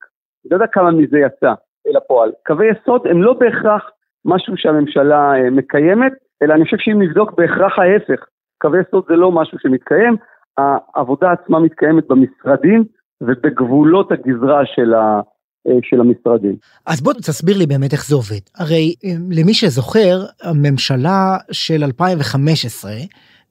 לא 0.50 0.56
יודע 0.56 0.66
כמה 0.66 0.90
מזה 0.90 1.18
יצא 1.18 1.52
אל 1.86 1.96
הפועל. 1.96 2.32
קווי 2.46 2.66
יסוד 2.70 3.06
הם 3.06 3.22
לא 3.22 3.32
בהכרח 3.32 3.90
משהו 4.24 4.56
שהממשלה 4.56 5.32
אה, 5.34 5.50
מקיימת, 5.50 6.12
אלא 6.42 6.54
אני 6.54 6.64
חושב 6.64 6.76
שאם 6.80 7.02
נבדוק 7.02 7.32
בהכרח 7.38 7.78
ההפך. 7.78 8.24
קווי 8.58 8.80
יסוד 8.80 9.04
זה 9.08 9.14
לא 9.14 9.32
משהו 9.32 9.58
שמתקיים, 9.58 10.16
העבודה 10.58 11.32
עצמה 11.32 11.60
מתקיימת 11.60 12.04
במשרדים 12.08 12.84
ובגבולות 13.20 14.12
הגזרה 14.12 14.66
של 14.66 14.94
ה... 14.94 15.20
אה, 15.68 15.78
של 15.82 16.00
המשרדים. 16.00 16.56
אז 16.86 17.00
בוא 17.00 17.12
תסביר 17.12 17.58
לי 17.58 17.66
באמת 17.66 17.92
איך 17.92 18.08
זה 18.08 18.14
עובד. 18.14 18.40
הרי 18.58 18.94
אה, 19.04 19.10
למי 19.30 19.54
שזוכר, 19.54 20.16
הממשלה 20.42 21.36
של 21.52 21.84
2015, 21.84 22.90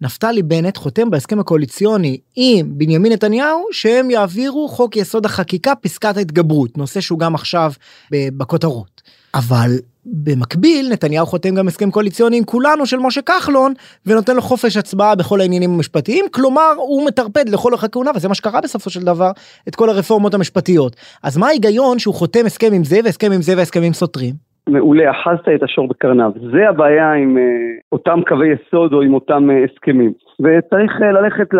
נפתלי 0.05 0.43
בנט 0.43 0.77
חותם 0.77 1.09
בהסכם 1.09 1.39
הקואליציוני 1.39 2.17
עם 2.35 2.77
בנימין 2.77 3.12
נתניהו 3.12 3.65
שהם 3.71 4.12
יעבירו 4.12 4.67
חוק 4.69 4.95
יסוד 4.95 5.25
החקיקה 5.25 5.75
פסקת 5.75 6.17
ההתגברות, 6.17 6.77
נושא 6.77 7.01
שהוא 7.01 7.19
גם 7.19 7.35
עכשיו 7.35 7.74
בכותרות. 8.12 9.01
אבל 9.35 9.77
במקביל 10.05 10.89
נתניהו 10.91 11.25
חותם 11.25 11.55
גם 11.55 11.67
הסכם 11.67 11.91
קואליציוני 11.91 12.38
עם 12.38 12.43
כולנו 12.43 12.85
של 12.85 12.97
משה 12.97 13.21
כחלון 13.21 13.74
ונותן 14.05 14.35
לו 14.35 14.41
חופש 14.41 14.77
הצבעה 14.77 15.15
בכל 15.15 15.41
העניינים 15.41 15.74
המשפטיים 15.74 16.25
כלומר 16.31 16.74
הוא 16.77 17.05
מטרפד 17.05 17.50
לכל 17.50 17.71
אורך 17.71 17.83
הכהונה 17.83 18.12
וזה 18.15 18.27
מה 18.27 18.35
שקרה 18.35 18.62
בסופו 18.62 18.89
של 18.89 19.03
דבר 19.03 19.31
את 19.67 19.75
כל 19.75 19.89
הרפורמות 19.89 20.33
המשפטתיות 20.33 20.95
אז 21.24 21.38
מה 21.38 21.47
ההיגיון 21.47 22.00
שהוא 22.00 22.15
חותם 22.15 22.45
הסכם 22.45 22.74
עם 22.74 22.83
זה 22.83 23.00
והסכם 23.03 23.31
עם 23.31 23.41
זה 23.41 23.53
והסכמים 23.57 23.93
סותרים. 23.93 24.44
מעולה, 24.69 25.12
אחזת 25.12 25.50
את 25.55 25.63
השור 25.63 25.88
בקרניו. 25.88 26.31
זה 26.51 26.69
הבעיה 26.69 27.13
עם 27.13 27.38
uh, 27.38 27.41
אותם 27.91 28.19
קווי 28.27 28.48
יסוד 28.53 28.93
או 28.93 29.01
עם 29.01 29.13
אותם 29.13 29.50
uh, 29.50 29.72
הסכמים. 29.72 30.13
וצריך 30.39 30.91
uh, 31.01 31.05
ללכת 31.05 31.53
ל... 31.53 31.60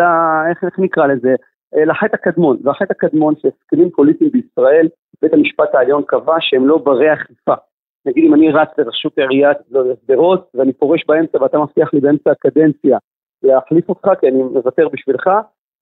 איך, 0.50 0.64
איך 0.64 0.78
נקרא 0.78 1.06
לזה? 1.06 1.34
לחטא 1.86 2.16
הקדמון. 2.16 2.56
והחטא 2.62 2.92
הקדמון 2.92 3.34
שהסכמים 3.38 3.90
פוליטיים 3.90 4.30
בישראל, 4.30 4.88
בית 5.22 5.32
המשפט 5.32 5.74
העליון 5.74 6.02
קבע 6.06 6.36
שהם 6.40 6.66
לא 6.66 6.78
ברי 6.78 7.12
אכיפה. 7.12 7.54
נגיד 8.06 8.24
אם 8.24 8.34
אני 8.34 8.52
רץ 8.52 8.68
לרשות 8.78 9.18
עיריית 9.18 9.56
שדרות 10.04 10.50
ואני 10.54 10.72
פורש 10.72 11.04
באמצע 11.08 11.42
ואתה 11.42 11.58
מבטיח 11.58 11.94
לי 11.94 12.00
באמצע 12.00 12.30
הקדנציה 12.30 12.98
להחליף 13.42 13.88
אותך 13.88 14.08
כי 14.20 14.28
אני 14.28 14.42
מוותר 14.42 14.88
בשבילך, 14.88 15.30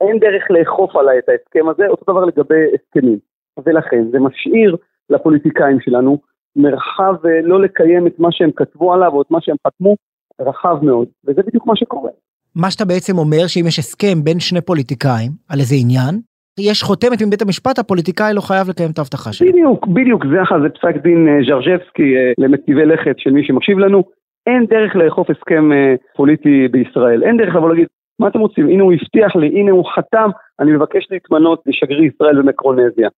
אין 0.00 0.18
דרך 0.18 0.50
לאכוף 0.50 0.96
עליי 0.96 1.18
את 1.18 1.28
ההסכם 1.28 1.68
הזה, 1.68 1.86
אותו 1.88 2.12
דבר 2.12 2.24
לגבי 2.24 2.64
הסכמים. 2.74 3.18
ולכן 3.66 4.04
זה 4.10 4.18
משאיר 4.18 4.76
לפוליטיקאים 5.10 5.80
שלנו 5.80 6.18
מרחב 6.56 7.26
אה, 7.26 7.40
לא 7.42 7.62
לקיים 7.62 8.06
את 8.06 8.18
מה 8.18 8.28
שהם 8.32 8.50
כתבו 8.56 8.92
עליו 8.94 9.12
או 9.12 9.22
את 9.22 9.30
מה 9.30 9.38
שהם 9.40 9.56
חתמו, 9.66 9.96
רחב 10.40 10.76
מאוד, 10.82 11.08
וזה 11.26 11.42
בדיוק 11.46 11.66
מה 11.66 11.76
שקורה. 11.76 12.10
מה 12.56 12.70
שאתה 12.70 12.84
בעצם 12.84 13.18
אומר 13.18 13.46
שאם 13.46 13.64
יש 13.68 13.78
הסכם 13.78 14.24
בין 14.24 14.40
שני 14.40 14.60
פוליטיקאים 14.60 15.30
על 15.48 15.58
איזה 15.60 15.74
עניין, 15.78 16.20
יש 16.60 16.82
חותמת 16.82 17.22
מבית 17.26 17.42
המשפט, 17.42 17.78
הפוליטיקאי 17.78 18.34
לא 18.34 18.40
חייב 18.40 18.68
לקיים 18.68 18.90
את 18.90 18.98
ההבטחה 18.98 19.32
שלו. 19.32 19.48
בדיוק, 19.48 19.86
בדיוק, 19.86 20.24
זה, 20.26 20.36
זה 20.62 20.68
פסק 20.68 21.02
דין 21.02 21.28
אה, 21.28 21.38
ז'רז'בסקי 21.48 22.16
אה, 22.16 22.32
למטיבי 22.38 22.86
לכת 22.86 23.18
של 23.18 23.30
מי 23.30 23.46
שמקשיב 23.46 23.78
לנו. 23.78 24.04
אין 24.46 24.66
דרך 24.66 24.96
לאכוף 24.96 25.30
הסכם 25.30 25.70
פוליטי 26.16 26.68
בישראל, 26.68 27.22
אין 27.22 27.36
דרך 27.36 27.54
לבוא 27.54 27.68
להגיד, 27.68 27.86
מה 28.18 28.28
אתם 28.28 28.38
רוצים, 28.38 28.68
הנה 28.68 28.82
הוא 28.82 28.92
הבטיח 28.92 29.36
לי, 29.36 29.46
הנה 29.46 29.70
הוא 29.70 29.84
חתם, 29.94 30.30
אני 30.60 30.72
מבקש 30.72 31.06
להתמנות 31.10 31.62
לשגריר 31.66 32.04
ישראל 32.04 32.42
במקרונזיה. 32.42 33.08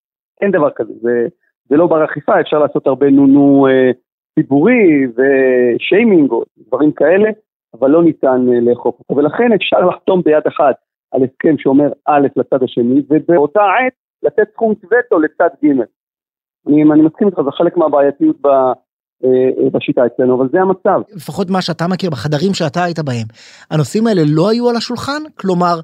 אין 0.41 0.51
דבר 0.51 0.71
כזה, 0.77 0.93
זה, 1.03 1.27
זה 1.69 1.77
לא 1.77 1.87
בר 1.87 2.05
אכיפה, 2.05 2.41
אפשר 2.41 2.59
לעשות 2.59 2.87
הרבה 2.87 3.11
נונו 3.11 3.67
אה, 3.67 3.91
ציבורי 4.35 5.07
ושיימינג 5.07 6.31
או 6.31 6.45
דברים 6.67 6.93
כאלה, 6.93 7.31
אבל 7.75 7.91
לא 7.91 8.03
ניתן 8.03 8.47
אה, 8.53 8.61
לאכוף 8.61 8.99
אותו. 8.99 9.17
ולכן 9.17 9.53
אפשר 9.53 9.81
לחתום 9.81 10.23
ביד 10.23 10.47
אחת 10.47 10.77
על 11.13 11.25
הסכם 11.25 11.59
שאומר 11.59 11.93
א' 12.07 12.27
לצד 12.37 12.63
השני, 12.63 13.03
ובאותה 13.11 13.61
עת 13.63 13.93
לתת 14.23 14.53
סכום 14.53 14.75
וטו 14.85 15.19
לצד 15.19 15.49
ג'. 15.65 15.69
אני, 16.69 16.83
אני 16.83 17.03
מסכים 17.03 17.29
איתך, 17.29 17.41
זה 17.41 17.51
חלק 17.51 17.77
מהבעייתיות 17.77 18.37
ב... 18.41 18.49
אה, 19.25 19.65
אה, 19.65 19.71
בשיטה 19.73 20.07
אצלנו, 20.07 20.37
אבל 20.37 20.49
זה 20.53 20.61
המצב. 20.61 21.01
לפחות 21.17 21.51
מה 21.51 21.63
שאתה 21.63 21.85
מכיר 21.89 22.11
בחדרים 22.11 22.55
שאתה 22.55 22.85
היית 22.85 22.99
בהם, 22.99 23.27
הנושאים 23.71 24.07
האלה 24.07 24.23
לא 24.37 24.51
היו 24.51 24.69
על 24.71 24.77
השולחן? 24.77 25.23
כלומר, 25.41 25.75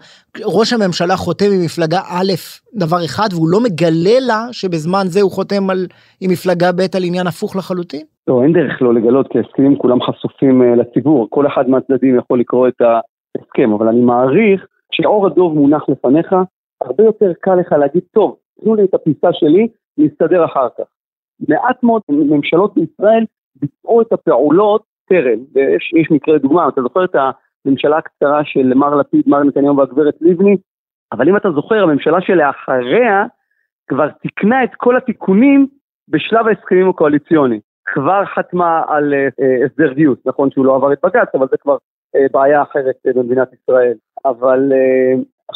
ראש 0.45 0.73
הממשלה 0.73 1.17
חותם 1.17 1.51
עם 1.55 1.61
מפלגה 1.65 2.01
א' 2.19 2.33
דבר 2.75 3.05
אחד 3.05 3.29
והוא 3.33 3.49
לא 3.49 3.59
מגלה 3.61 4.19
לה 4.21 4.41
שבזמן 4.53 5.05
זה 5.05 5.21
הוא 5.21 5.31
חותם 5.31 5.71
על, 5.71 5.87
עם 6.21 6.31
מפלגה 6.31 6.73
ב' 6.73 6.81
על 6.97 7.05
עניין 7.05 7.27
הפוך 7.27 7.57
לחלוטין? 7.57 8.05
לא, 8.29 8.43
אין 8.43 8.53
דרך 8.53 8.83
לא 8.83 8.95
לגלות, 8.95 9.29
כי 9.33 9.39
הסכמים 9.39 9.77
כולם 9.77 10.03
חשופים 10.03 10.62
uh, 10.62 10.81
לציבור, 10.81 11.27
כל 11.31 11.47
אחד 11.47 11.69
מהצדדים 11.69 12.19
יכול 12.19 12.41
לקרוא 12.41 12.69
את 12.69 12.81
ההסכם, 12.81 13.73
אבל 13.73 13.89
אני 13.89 14.01
מעריך 14.01 14.67
שאור 14.93 15.27
הדוב 15.27 15.55
מונח 15.55 15.89
לפניך, 15.89 16.35
הרבה 16.81 17.05
יותר 17.05 17.33
קל 17.41 17.55
לך 17.55 17.73
להגיד, 17.73 18.03
טוב, 18.12 18.37
תנו 18.61 18.75
לי 18.75 18.85
את 18.85 18.95
הפיסה 18.95 19.29
שלי, 19.33 19.69
נסתדר 19.99 20.45
אחר 20.45 20.69
כך. 20.79 20.85
מעט 21.49 21.82
מאוד 21.82 22.02
ממשלות 22.08 22.75
בישראל 22.75 23.25
ביצעו 23.56 24.02
את 24.02 24.12
הפעולות 24.12 24.82
טרם, 25.08 25.38
ויש 25.54 25.92
יש 26.00 26.11
מקרה 26.11 26.38
דוגמה, 26.38 26.68
אתה 26.68 26.82
זוכר 26.82 27.04
את 27.04 27.16
הממשלה 27.66 27.99
הקצרה 27.99 28.44
של 28.44 28.75
מר 28.75 28.96
לפיד, 28.96 29.22
מר 29.26 29.42
נתניהו 29.42 29.76
והגברת 29.76 30.14
לבני, 30.20 30.56
אבל 31.12 31.28
אם 31.28 31.37
אתה 31.37 31.50
זוכר, 31.50 31.82
הממשלה 31.82 32.20
שלאחריה 32.20 33.26
כבר 33.88 34.08
תיקנה 34.08 34.64
את 34.64 34.75
כל 34.76 34.96
התיקונים 34.96 35.66
בשלב 36.08 36.46
ההסכמים 36.46 36.88
הקואליציוניים. 36.88 37.61
כבר 37.84 38.25
חתמה 38.25 38.82
על 38.88 39.14
uh, 39.14 39.66
הסדר 39.66 39.92
גיוס, 39.92 40.18
נכון 40.26 40.50
שהוא 40.50 40.66
לא 40.66 40.76
עבר 40.76 40.92
את 40.92 40.99
בג"ץ, 41.04 41.34
אבל 41.34 41.46
זה 41.50 41.56
כבר 41.56 41.76
uh, 41.76 42.18
בעיה 42.32 42.62
אחרת 42.62 42.94
uh, 43.08 43.18
במדינת 43.18 43.49
ישראל. 43.52 43.94
אבל 44.25 44.72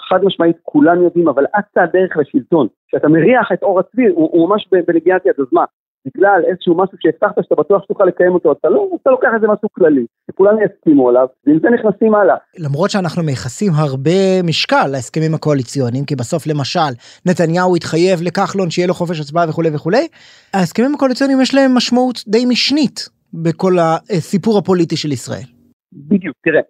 חד 0.08 0.24
משמעית 0.24 0.56
כולם 0.62 1.02
יודעים, 1.02 1.28
אבל 1.28 1.44
אצה 1.58 1.82
הדרך 1.82 2.16
לשלטון. 2.16 2.66
כשאתה 2.88 3.08
מריח 3.08 3.52
את 3.52 3.62
אור 3.62 3.80
הצבי, 3.80 4.06
הוא, 4.06 4.28
הוא 4.32 4.48
ממש 4.48 4.68
בנגיעת 4.86 5.26
יד, 5.26 5.34
אז 5.38 5.46
מה? 5.52 5.64
בגלל 6.06 6.42
איזשהו 6.48 6.76
משהו 6.76 6.98
שהבטחת 7.00 7.42
שאתה 7.42 7.54
בטוח 7.54 7.82
שתוכל 7.84 8.04
לקיים 8.04 8.34
אותו, 8.34 8.52
אתה 8.52 8.68
לא, 8.68 8.88
אתה 9.02 9.10
לוקח 9.10 9.28
איזה 9.34 9.46
משהו 9.46 9.68
כללי, 9.72 10.06
שכולם 10.30 10.56
יסכימו 10.64 11.08
עליו, 11.08 11.26
ועם 11.46 11.58
זה 11.62 11.68
נכנסים 11.70 12.14
הלאה. 12.14 12.36
למרות 12.58 12.90
שאנחנו 12.90 13.22
מייחסים 13.22 13.72
הרבה 13.74 14.42
משקל 14.44 14.86
להסכמים 14.92 15.34
הקואליציוניים, 15.34 16.04
כי 16.04 16.16
בסוף 16.16 16.46
למשל, 16.46 16.92
נתניהו 17.26 17.76
התחייב 17.76 18.18
לכחלון 18.22 18.70
שיהיה 18.70 18.88
לו 18.88 18.94
חופש 18.94 19.20
הצבעה 19.20 19.48
וכולי 19.48 19.68
וכולי, 19.74 20.08
ההסכמים 20.54 20.94
הקואליציוניים 20.94 21.40
יש 21.40 21.54
להם 21.54 21.70
משמעות 21.76 22.16
די 22.28 22.44
משנית 22.46 23.08
בכל 23.34 23.72
הסיפור 23.80 24.58
הפוליטי 24.58 24.96
של 24.96 25.12
ישראל. 25.12 25.48
בדיוק, 25.92 26.36
תראה, 26.44 26.60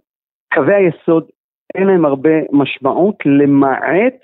קווי 0.55 0.75
היסוד 0.75 1.25
אין 1.75 1.87
להם 1.87 2.05
הרבה 2.05 2.31
משמעות 2.53 3.17
למעט 3.27 4.15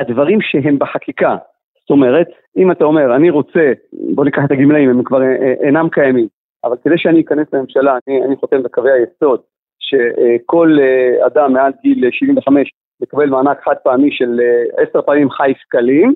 הדברים 0.00 0.38
שהם 0.40 0.78
בחקיקה. 0.78 1.36
זאת 1.80 1.90
אומרת, 1.90 2.26
אם 2.56 2.72
אתה 2.72 2.84
אומר, 2.84 3.16
אני 3.16 3.30
רוצה, 3.30 3.72
בוא 4.14 4.24
ניקח 4.24 4.42
את 4.44 4.50
הגמלאים, 4.50 4.90
הם 4.90 5.02
כבר 5.02 5.22
אה, 5.22 5.36
אה, 5.42 5.54
אינם 5.66 5.88
קיימים, 5.88 6.26
אבל 6.64 6.76
כדי 6.84 6.98
שאני 6.98 7.20
אכנס 7.20 7.46
לממשלה, 7.52 7.98
אני, 8.08 8.24
אני 8.24 8.36
חותם 8.36 8.62
בקווי 8.62 8.90
היסוד, 8.92 9.40
שכל 9.78 10.76
אה, 10.80 11.26
אדם 11.26 11.52
מעל 11.52 11.72
גיל 11.82 12.10
75 12.10 12.70
מקבל 13.02 13.28
מענק 13.28 13.60
חד 13.64 13.74
פעמי 13.84 14.12
של 14.12 14.40
עשר 14.76 15.02
פעמים 15.02 15.30
חי 15.30 15.52
שקלים, 15.56 16.12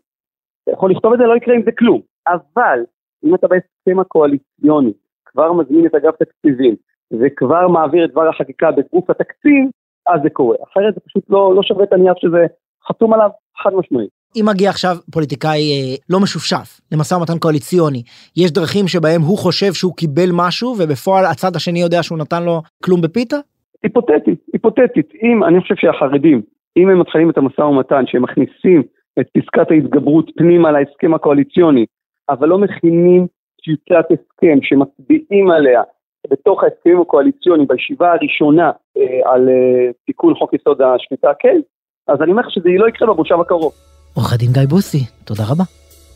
אתה 0.62 0.72
יכול 0.72 0.90
לכתוב 0.90 1.12
את 1.12 1.18
זה, 1.18 1.24
לא 1.24 1.36
יקרה 1.36 1.54
עם 1.54 1.62
זה 1.62 1.72
כלום. 1.72 2.00
אבל 2.28 2.80
אם 3.24 3.34
אתה 3.34 3.48
בהסכם 3.48 4.00
הקואליציוני 4.00 4.92
כבר 5.26 5.52
מזמין 5.52 5.86
את 5.86 5.94
אגף 5.94 6.16
תקציבים 6.16 6.74
וכבר 7.20 7.68
מעביר 7.68 8.04
את 8.04 8.10
דבר 8.10 8.28
החקיקה 8.28 8.70
בגוף 8.70 9.10
התקציב, 9.10 9.64
אז 10.06 10.20
זה 10.22 10.30
קורה. 10.30 10.56
אחרת 10.72 10.94
זה 10.94 11.00
פשוט 11.00 11.25
לא, 11.30 11.54
לא 11.56 11.62
שווה 11.62 11.84
את 11.84 11.92
הנייר 11.92 12.14
שזה 12.18 12.46
חתום 12.88 13.12
עליו 13.14 13.30
חד 13.62 13.70
משמעית. 13.75 14.10
אם 14.36 14.44
מגיע 14.48 14.70
עכשיו 14.70 14.96
פוליטיקאי 15.12 15.60
אה, 15.72 15.96
לא 16.10 16.18
משופשף 16.20 16.80
למשא 16.92 17.14
ומתן 17.14 17.38
קואליציוני, 17.38 18.02
יש 18.36 18.52
דרכים 18.52 18.88
שבהם 18.88 19.20
הוא 19.20 19.38
חושב 19.38 19.72
שהוא 19.72 19.96
קיבל 19.96 20.30
משהו 20.32 20.75
ובפועל 20.78 21.25
הצד 21.25 21.56
השני 21.56 21.80
יודע 21.80 22.02
שהוא 22.02 22.18
נתן 22.18 22.42
לו 22.44 22.62
כלום 22.84 23.00
בפיתה? 23.00 23.36
היפותטית, 23.82 24.40
היפותטית. 24.52 25.08
אם, 25.22 25.44
אני 25.44 25.60
חושב 25.60 25.75
שהחרדים, 25.76 26.42
אם 26.76 26.88
הם 26.88 27.00
מתחילים 27.00 27.30
את 27.30 27.38
המשא 27.38 27.60
ומתן, 27.60 28.04
שהם 28.06 28.22
מכניסים 28.22 28.82
את 29.20 29.26
פסקת 29.34 29.70
ההתגברות 29.70 30.30
פנימה 30.36 30.72
להסכם 30.72 31.14
הקואליציוני, 31.14 31.86
אבל 32.28 32.48
לא 32.48 32.58
מכינים 32.58 33.26
טיוטת 33.64 34.06
הסכם 34.10 34.58
שמצביעים 34.62 35.50
עליה 35.50 35.82
בתוך 36.30 36.64
ההסכמים 36.64 37.00
הקואליציוניים, 37.00 37.68
בישיבה 37.68 38.12
הראשונה 38.12 38.71
אה, 38.97 39.33
על 39.33 39.49
אה, 39.49 39.92
תיקון 40.06 40.35
חוק 40.35 40.54
יסוד 40.54 40.83
השפיטה, 40.83 41.28
כן, 41.38 41.61
אז 42.09 42.23
אני 42.23 42.30
אומר 42.30 42.42
לך 42.42 42.50
שזה 42.50 42.68
לא 42.78 42.88
יקרה 42.88 43.14
במושב 43.14 43.40
הקרוב. 43.40 43.73
עורך 44.14 44.33
הדין 44.33 44.52
גיא 44.52 44.62
בוסי, 44.68 45.04
תודה 45.25 45.42
רבה. 45.50 45.64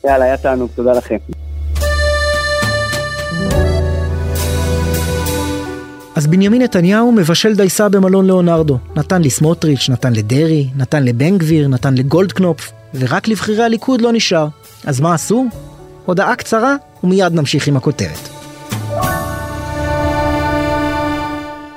יאללה, 0.04 0.24
היה 0.24 0.36
תענוג, 0.36 0.70
תודה 0.76 0.92
לכם. 0.92 1.16
אז 6.16 6.26
בנימין 6.26 6.62
נתניהו 6.62 7.12
מבשל 7.12 7.54
דייסה 7.54 7.88
במלון 7.88 8.26
לאונרדו. 8.26 8.78
נתן 8.96 9.22
לסמוטריץ', 9.22 9.88
נתן 9.92 10.12
לדרעי, 10.12 10.66
נתן 10.76 11.04
לבן 11.04 11.38
גביר, 11.38 11.68
נתן 11.68 11.94
לגולדקנופ, 11.94 12.72
ורק 12.94 13.28
לבחירי 13.28 13.62
הליכוד 13.62 14.00
לא 14.00 14.12
נשאר. 14.12 14.46
אז 14.86 15.00
מה 15.00 15.14
עשו? 15.14 15.44
הודעה 16.06 16.36
קצרה, 16.36 16.76
ומיד 17.04 17.32
נמשיך 17.32 17.68
עם 17.68 17.76
הכותרת. 17.76 18.39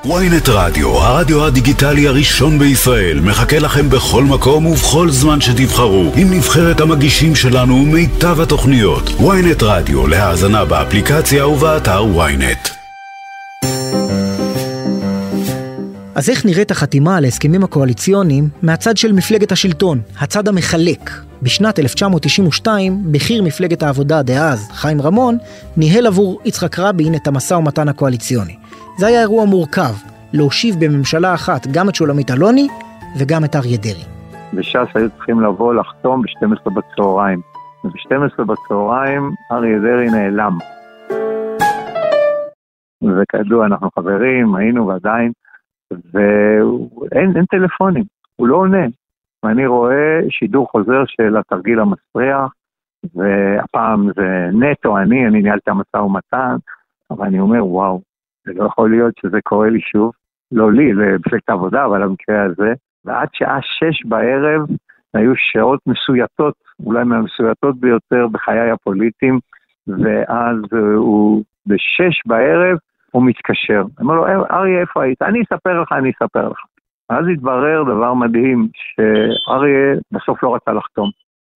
Ynet 0.06 0.50
רדיו, 0.50 0.90
הרדיו 0.90 1.46
הדיגיטלי 1.46 2.08
הראשון 2.08 2.60
בישראל, 2.60 3.20
מחכה 3.20 3.60
לכם 3.60 3.90
בכל 3.90 4.24
מקום 4.24 4.66
ובכל 4.66 5.10
זמן 5.10 5.42
שתבחרו, 5.42 6.12
עם 6.16 6.34
נבחרת 6.34 6.82
המגישים 6.82 7.36
שלנו 7.36 7.76
ומיטב 7.76 8.42
התוכניות. 8.42 9.04
ynet 9.08 9.64
רדיו, 9.64 10.08
להאזנה 10.08 10.66
באפליקציה 10.66 11.48
ובאתר 11.48 12.04
ynet. 12.16 12.70
אז 16.16 16.30
איך 16.30 16.46
נראית 16.46 16.72
החתימה 16.72 17.18
על 17.18 17.26
ההסכמים 17.26 17.64
הקואליציוניים 17.64 18.50
מהצד 18.62 18.98
של 18.98 19.12
מפלגת 19.12 19.52
השלטון, 19.52 20.02
הצד 20.20 20.48
המחלק? 20.48 21.12
בשנת 21.42 21.80
1992, 21.80 23.04
בכיר 23.12 23.44
מפלגת 23.44 23.84
העבודה 23.84 24.22
דאז, 24.22 24.68
חיים 24.74 25.02
רמון, 25.02 25.38
ניהל 25.78 26.08
עבור 26.08 26.40
יצחק 26.46 26.80
רבין 26.80 27.16
את 27.16 27.28
המשא 27.28 27.54
ומתן 27.54 27.90
הקואליציוני. 27.90 28.63
זה 28.98 29.08
היה 29.08 29.22
אירוע 29.22 29.46
מורכב, 29.46 29.94
להושיב 30.34 30.76
בממשלה 30.80 31.34
אחת 31.34 31.68
גם 31.74 31.90
את 31.90 31.96
שולמית 31.96 32.32
אלוני 32.32 32.68
וגם 33.20 33.46
את 33.46 33.56
אריה 33.56 33.78
דרעי. 33.78 34.06
בש"ס 34.54 34.96
היו 34.96 35.10
צריכים 35.10 35.42
לבוא 35.42 35.74
לחתום 35.74 36.22
ב-12 36.22 36.70
בצהריים. 36.70 37.42
וב-12 37.84 38.44
בצהריים 38.44 39.32
אריה 39.52 39.80
דרעי 39.80 40.10
נעלם. 40.12 40.58
וכידוע, 43.04 43.66
אנחנו 43.66 43.90
חברים, 43.96 44.56
היינו 44.56 44.88
ועדיין, 44.88 45.32
ואין 46.14 47.46
טלפונים, 47.50 48.04
הוא 48.36 48.48
לא 48.48 48.56
עונה. 48.56 48.86
ואני 49.44 49.66
רואה 49.68 50.20
שידור 50.30 50.68
חוזר 50.72 51.04
של 51.08 51.38
התרגיל 51.38 51.80
המסריח, 51.80 52.54
והפעם 53.16 54.10
זה 54.16 54.50
נטו 54.54 54.98
אני, 54.98 55.28
אני 55.28 55.42
ניהלתי 55.42 55.72
המשא 55.72 55.98
ומתן, 55.98 56.56
אבל 57.12 57.26
אני 57.26 57.40
אומר, 57.40 57.66
וואו, 57.66 58.02
זה 58.46 58.54
לא 58.56 58.64
יכול 58.66 58.90
להיות 58.90 59.14
שזה 59.22 59.42
קורה 59.42 59.70
לי 59.70 59.82
שוב. 59.82 60.12
לא 60.52 60.72
לי, 60.72 60.94
למפלגת 60.94 61.50
העבודה, 61.50 61.86
אבל 61.86 62.04
במקרה 62.04 62.44
הזה. 62.44 62.74
ועד 63.06 63.28
שעה 63.34 63.60
שש 63.62 64.06
בערב 64.06 64.62
היו 65.14 65.32
שעות 65.36 65.80
מסויטות, 65.88 66.54
אולי 66.86 67.04
מהמסויטות 67.04 67.80
ביותר 67.80 68.28
בחיי 68.28 68.72
הפוליטיים, 68.72 69.40
ואז 69.88 70.58
הוא 70.96 71.44
בשש 71.68 72.22
בערב 72.26 72.78
הוא 73.12 73.24
מתקשר. 73.26 73.84
אמר 74.02 74.14
לו, 74.14 74.26
אריה, 74.52 74.82
איפה 74.82 75.04
היית? 75.04 75.22
אני 75.22 75.42
אספר 75.42 75.82
לך, 75.82 75.92
אני 75.92 76.12
אספר 76.12 76.50
לך. 76.50 76.60
ואז 77.10 77.26
התברר 77.34 77.84
דבר 77.84 78.14
מדהים, 78.14 78.68
שאריה 78.74 79.96
בסוף 80.12 80.44
לא 80.44 80.56
רצה 80.56 80.74
לחתום. 80.74 81.10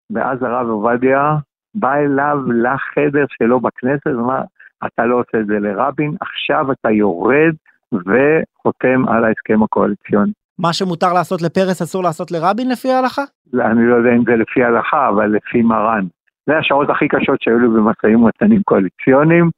ואז 0.09 0.43
הרב 0.43 0.69
עובדיה 0.69 1.35
בא 1.75 1.95
אליו 1.95 2.37
לחדר 2.47 3.25
שלו 3.29 3.59
בכנסת, 3.59 4.07
ואמר, 4.07 4.41
אתה 4.85 5.05
לא 5.05 5.15
עושה 5.15 5.39
את 5.41 5.47
זה 5.47 5.59
לרבין, 5.59 6.15
עכשיו 6.21 6.71
אתה 6.71 6.91
יורד 6.91 7.55
וחותם 7.93 9.07
על 9.07 9.25
ההסכם 9.25 9.63
הקואליציוני. 9.63 10.31
מה 10.59 10.73
שמותר 10.73 11.13
לעשות 11.13 11.41
לפרס 11.41 11.81
אסור 11.81 12.03
לעשות 12.03 12.31
לרבין 12.31 12.69
לפי 12.69 12.91
ההלכה? 12.91 13.21
אני 13.53 13.87
לא 13.89 13.95
יודע 13.95 14.09
אם 14.09 14.23
זה 14.25 14.35
לפי 14.35 14.63
ההלכה, 14.63 15.09
אבל 15.09 15.25
לפי 15.25 15.61
מרן. 15.61 16.05
זה 16.47 16.57
השעות 16.57 16.89
הכי 16.89 17.07
קשות 17.07 17.41
שהיו 17.41 17.59
לי 17.59 17.67
במשאים 17.67 18.23
ומתנים 18.23 18.61
קואליציוניים, 18.65 19.49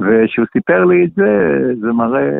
וכשהוא 0.00 0.46
סיפר 0.52 0.84
לי 0.84 1.04
את 1.04 1.10
זה, 1.16 1.30
זה 1.80 1.86
מראה 1.86 2.30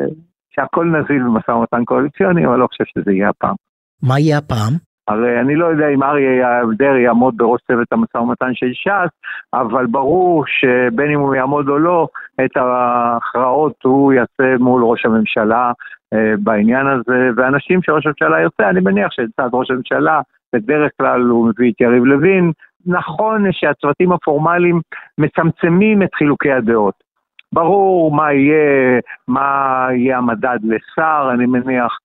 שהכל 0.55 0.85
נזיל 0.85 1.23
במשא 1.23 1.51
ומתן 1.51 1.85
קואליציוני, 1.85 2.45
אבל 2.45 2.55
לא 2.55 2.67
חושב 2.67 2.83
שזה 2.87 3.11
יהיה 3.11 3.29
הפעם. 3.29 3.55
מה 4.03 4.19
יהיה 4.19 4.37
הפעם? 4.37 4.73
הרי 5.09 5.39
אני 5.39 5.55
לא 5.55 5.65
יודע 5.65 5.87
אם 5.87 6.03
אריה 6.03 6.61
דרעי 6.77 7.01
יעמוד 7.01 7.37
בראש 7.37 7.61
צוות 7.67 7.87
המשא 7.91 8.17
ומתן 8.17 8.53
של 8.53 8.73
ש"ס, 8.73 9.09
אבל 9.53 9.85
ברור 9.85 10.43
שבין 10.47 11.11
אם 11.11 11.19
הוא 11.19 11.35
יעמוד 11.35 11.69
או 11.69 11.79
לא, 11.79 12.07
את 12.45 12.57
ההכרעות 12.57 13.83
הוא 13.83 14.13
יעשה 14.13 14.57
מול 14.59 14.83
ראש 14.83 15.05
הממשלה 15.05 15.71
אה, 16.13 16.33
בעניין 16.43 16.87
הזה, 16.87 17.29
ואנשים 17.35 17.79
שראש 17.83 18.05
הממשלה 18.05 18.41
ירצה, 18.41 18.69
אני 18.69 18.79
מניח 18.79 19.11
שלצד 19.11 19.49
ראש 19.53 19.71
הממשלה, 19.71 20.21
בדרך 20.53 20.91
כלל 21.01 21.21
הוא 21.21 21.49
מביא 21.49 21.71
את 21.71 21.81
יריב 21.81 22.03
לוין. 22.03 22.51
נכון 22.85 23.45
שהצוותים 23.51 24.11
הפורמליים 24.11 24.81
מצמצמים 25.17 26.03
את 26.03 26.15
חילוקי 26.15 26.51
הדעות. 26.51 26.93
ברור 27.53 28.15
מה 28.15 28.33
יהיה, 28.33 28.99
מה 29.27 29.87
יהיה 29.91 30.17
המדד 30.17 30.59
לשר, 30.63 31.29
אני 31.33 31.45
מניח 31.45 31.97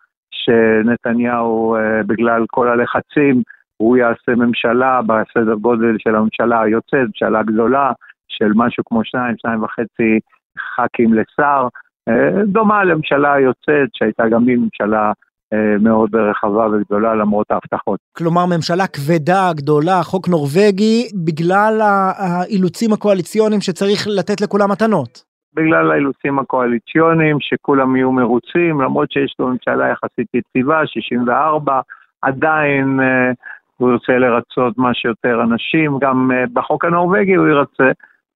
שנתניהו, 0.44 1.76
אה, 1.76 2.02
בגלל 2.06 2.44
כל 2.50 2.68
הלחצים, 2.68 3.42
הוא 3.76 3.96
יעשה 3.96 4.32
ממשלה 4.36 5.00
בסדר 5.06 5.54
גודל 5.54 5.96
של 5.98 6.14
הממשלה 6.14 6.62
היוצאת, 6.62 7.06
ממשלה 7.06 7.42
גדולה, 7.42 7.92
של 8.28 8.52
משהו 8.54 8.84
כמו 8.84 9.04
שניים, 9.04 9.34
שניים 9.38 9.62
וחצי 9.62 10.20
ח"כים 10.58 11.14
לשר, 11.14 11.68
אה, 12.08 12.44
דומה 12.46 12.84
לממשלה 12.84 13.32
היוצאת, 13.32 13.88
שהייתה 13.94 14.28
גם 14.28 14.48
היא 14.48 14.56
ממשלה 14.56 15.12
אה, 15.52 15.78
מאוד 15.80 16.14
רחבה 16.14 16.66
וגדולה 16.66 17.14
למרות 17.14 17.50
ההבטחות. 17.50 18.00
כלומר 18.16 18.46
ממשלה 18.46 18.86
כבדה, 18.86 19.50
גדולה, 19.54 20.02
חוק 20.02 20.28
נורבגי, 20.28 21.08
בגלל 21.24 21.80
האילוצים 22.18 22.92
הקואליציוניים 22.92 23.60
שצריך 23.60 24.06
לתת 24.06 24.40
לכולם 24.40 24.70
מתנות. 24.70 25.33
בגלל 25.54 25.90
האילוצים 25.90 26.38
הקואליציוניים, 26.38 27.36
שכולם 27.40 27.96
יהיו 27.96 28.12
מרוצים, 28.12 28.80
למרות 28.80 29.12
שיש 29.12 29.34
לו 29.38 29.48
ממשלה 29.48 29.88
יחסית 29.88 30.28
יציבה, 30.34 30.86
64, 30.86 31.80
עדיין 32.22 33.00
אה, 33.00 33.32
הוא 33.76 33.90
ירצה 33.90 34.12
לרצות 34.12 34.78
מה 34.78 34.94
שיותר 34.94 35.42
אנשים, 35.42 35.98
גם 36.00 36.30
אה, 36.32 36.44
בחוק 36.52 36.84
הנורבגי 36.84 37.34
הוא 37.34 37.48
ירצה. 37.48 37.90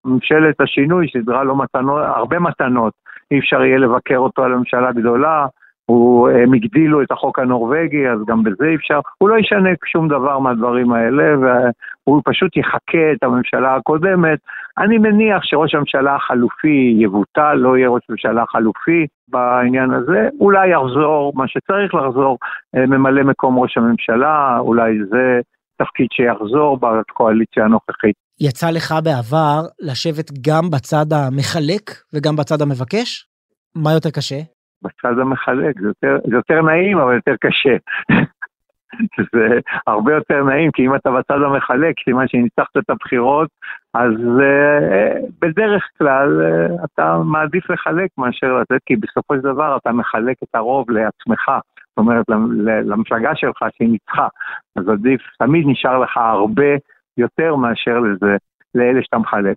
ממשלת 0.05 0.61
השינוי 0.61 1.07
סדרה 1.13 1.45
לו 1.45 1.57
מתנות, 1.57 2.03
הרבה 2.05 2.39
מתנות, 2.39 2.93
אי 3.31 3.39
אפשר 3.39 3.65
יהיה 3.65 3.79
לבקר 3.79 4.17
אותו 4.17 4.45
על 4.45 4.55
ממשלה 4.55 4.93
גדולה, 4.93 5.47
הוא, 5.87 6.29
הם 6.29 6.55
הגדילו 6.55 7.03
את 7.03 7.11
החוק 7.11 7.39
הנורבגי, 7.39 8.09
אז 8.09 8.19
גם 8.27 8.43
בזה 8.43 8.75
אפשר, 8.75 9.01
הוא 9.19 9.29
לא 9.29 9.39
ישנה 9.39 9.71
שום 9.87 10.09
דבר 10.09 10.39
מהדברים 10.39 10.93
האלה, 10.93 11.37
והוא 12.09 12.23
פשוט 12.25 12.57
יחקה 12.57 13.13
את 13.13 13.23
הממשלה 13.23 13.77
הקודמת. 13.77 14.39
אני 14.79 14.99
מניח 14.99 15.43
שראש 15.43 15.75
הממשלה 15.75 16.17
החלופי 16.17 16.95
יבוטל, 16.99 17.55
לא 17.55 17.77
יהיה 17.77 17.89
ראש 17.89 18.03
ממשלה 18.09 18.45
חלופי 18.47 19.07
בעניין 19.29 19.91
הזה, 19.91 20.29
אולי 20.41 20.69
יחזור 20.69 21.33
מה 21.37 21.49
שצריך 21.49 21.95
לחזור, 21.95 22.39
אה, 22.77 22.87
ממלא 22.87 23.23
מקום 23.23 23.59
ראש 23.59 23.77
הממשלה, 23.79 24.59
אולי 24.59 24.99
זה 25.11 25.41
תפקיד 25.83 26.07
שיחזור 26.13 26.79
בקואליציה 26.81 27.65
הנוכחית. 27.65 28.15
יצא 28.41 28.71
לך 28.71 28.95
בעבר 29.05 29.61
לשבת 29.81 30.31
גם 30.47 30.71
בצד 30.71 31.07
המחלק 31.13 31.85
וגם 32.15 32.37
בצד 32.37 32.63
המבקש? 32.63 33.27
מה 33.77 33.93
יותר 33.93 34.11
קשה? 34.11 34.41
בצד 34.83 35.19
המחלק, 35.21 35.81
זה 35.81 35.89
יותר, 35.89 36.17
זה 36.31 36.37
יותר 36.37 36.63
נעים, 36.63 36.99
אבל 36.99 37.15
יותר 37.15 37.35
קשה. 37.41 37.77
זה 39.33 39.59
הרבה 39.87 40.15
יותר 40.15 40.45
נעים, 40.45 40.71
כי 40.71 40.87
אם 40.87 40.95
אתה 40.95 41.11
בצד 41.11 41.43
המחלק, 41.43 41.95
סימן 42.05 42.29
שניצחת 42.29 42.77
את 42.79 42.91
הבחירות, 42.91 43.49
אז 43.95 44.13
uh, 44.13 45.27
בדרך 45.41 45.83
כלל 45.99 46.41
uh, 46.41 46.85
אתה 46.85 47.19
מעדיף 47.25 47.71
לחלק 47.71 48.11
מאשר 48.19 48.59
לתת, 48.61 48.81
כי 48.87 48.97
בסופו 48.97 49.35
של 49.35 49.41
דבר 49.41 49.77
אתה 49.77 49.93
מחלק 49.93 50.37
את 50.43 50.55
הרוב 50.55 50.91
לעצמך, 50.91 51.51
זאת 51.99 51.99
אומרת, 51.99 52.25
למפלגה 52.85 53.31
שלך 53.35 53.59
שהיא 53.77 53.89
ניצחה, 53.89 54.29
אז 54.77 54.89
עדיף, 54.89 55.21
תמיד 55.39 55.65
נשאר 55.67 55.99
לך 55.99 56.17
הרבה 56.17 56.77
יותר 57.17 57.57
מאשר 57.57 57.99
לזה, 57.99 58.37
לאלה 58.75 59.03
שאתה 59.03 59.19
מחלק. 59.19 59.57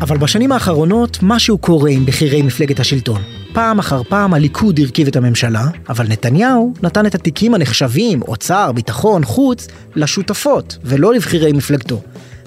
אבל 0.00 0.18
בשנים 0.18 0.52
האחרונות 0.52 1.18
משהו 1.22 1.58
קורה 1.58 1.90
עם 1.90 2.06
בכירי 2.06 2.42
מפלגת 2.42 2.80
השלטון. 2.80 3.22
פעם 3.52 3.78
אחר 3.78 4.02
פעם 4.02 4.34
הליכוד 4.34 4.80
הרכיב 4.80 5.08
את 5.08 5.16
הממשלה, 5.16 5.66
אבל 5.88 6.06
נתניהו 6.08 6.74
נתן 6.82 7.06
את 7.06 7.14
התיקים 7.14 7.54
הנחשבים, 7.54 8.22
אוצר, 8.22 8.72
ביטחון, 8.72 9.24
חוץ, 9.24 9.68
לשותפות, 9.94 10.78
ולא 10.84 11.14
לבכירי 11.14 11.52
מפלגתו. 11.52 12.00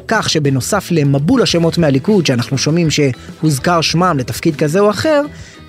כך 0.08 0.30
שבנוסף 0.30 0.92
למבול 0.92 1.42
השמות 1.42 1.78
מהליכוד 1.78 2.26
שאנחנו 2.26 2.58
שומעים 2.58 2.88
שהוזכר 2.90 3.82
שמם 3.82 4.16
לתפקיד 4.20 4.56
כזה 4.56 4.80
או 4.80 4.90
אחר, 4.90 5.22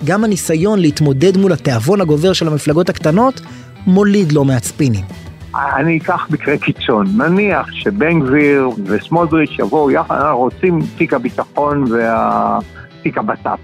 גם 0.05 0.23
הניסיון 0.23 0.79
להתמודד 0.79 1.37
מול 1.37 1.53
התיאבון 1.53 2.01
הגובר 2.01 2.33
של 2.33 2.47
המפלגות 2.47 2.89
הקטנות 2.89 3.41
מוליד 3.87 4.31
לא 4.31 4.45
מעט 4.45 4.63
ספינים. 4.63 5.05
אני 5.55 5.97
אקח 5.97 6.27
מקרה 6.31 6.57
קיצון, 6.57 7.05
נניח 7.17 7.71
שבן 7.71 8.19
גביר 8.19 8.69
וסמוטריץ' 8.85 9.59
יבואו 9.59 9.91
יחד, 9.91 10.15
אנחנו 10.15 10.37
רוצים 10.37 10.79
תיק 10.97 11.13
הביטחון 11.13 11.83
ותיק 11.83 13.17
הבט"פ. 13.17 13.59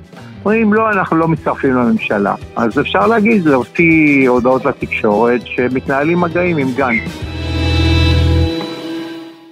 אומרים 0.45 0.73
לא, 0.73 0.91
אנחנו 0.91 1.17
לא 1.17 1.28
מצטרפים 1.28 1.76
לממשלה. 1.76 2.36
אז 2.56 2.80
אפשר 2.80 3.08
להגיד, 3.08 3.45
להוציא 3.45 4.30
הודעות 4.30 4.65
לתקשורת 4.65 5.41
שמתנהלים 5.45 6.21
מגעים 6.21 6.58
עם 6.58 6.67
גנץ. 6.76 7.23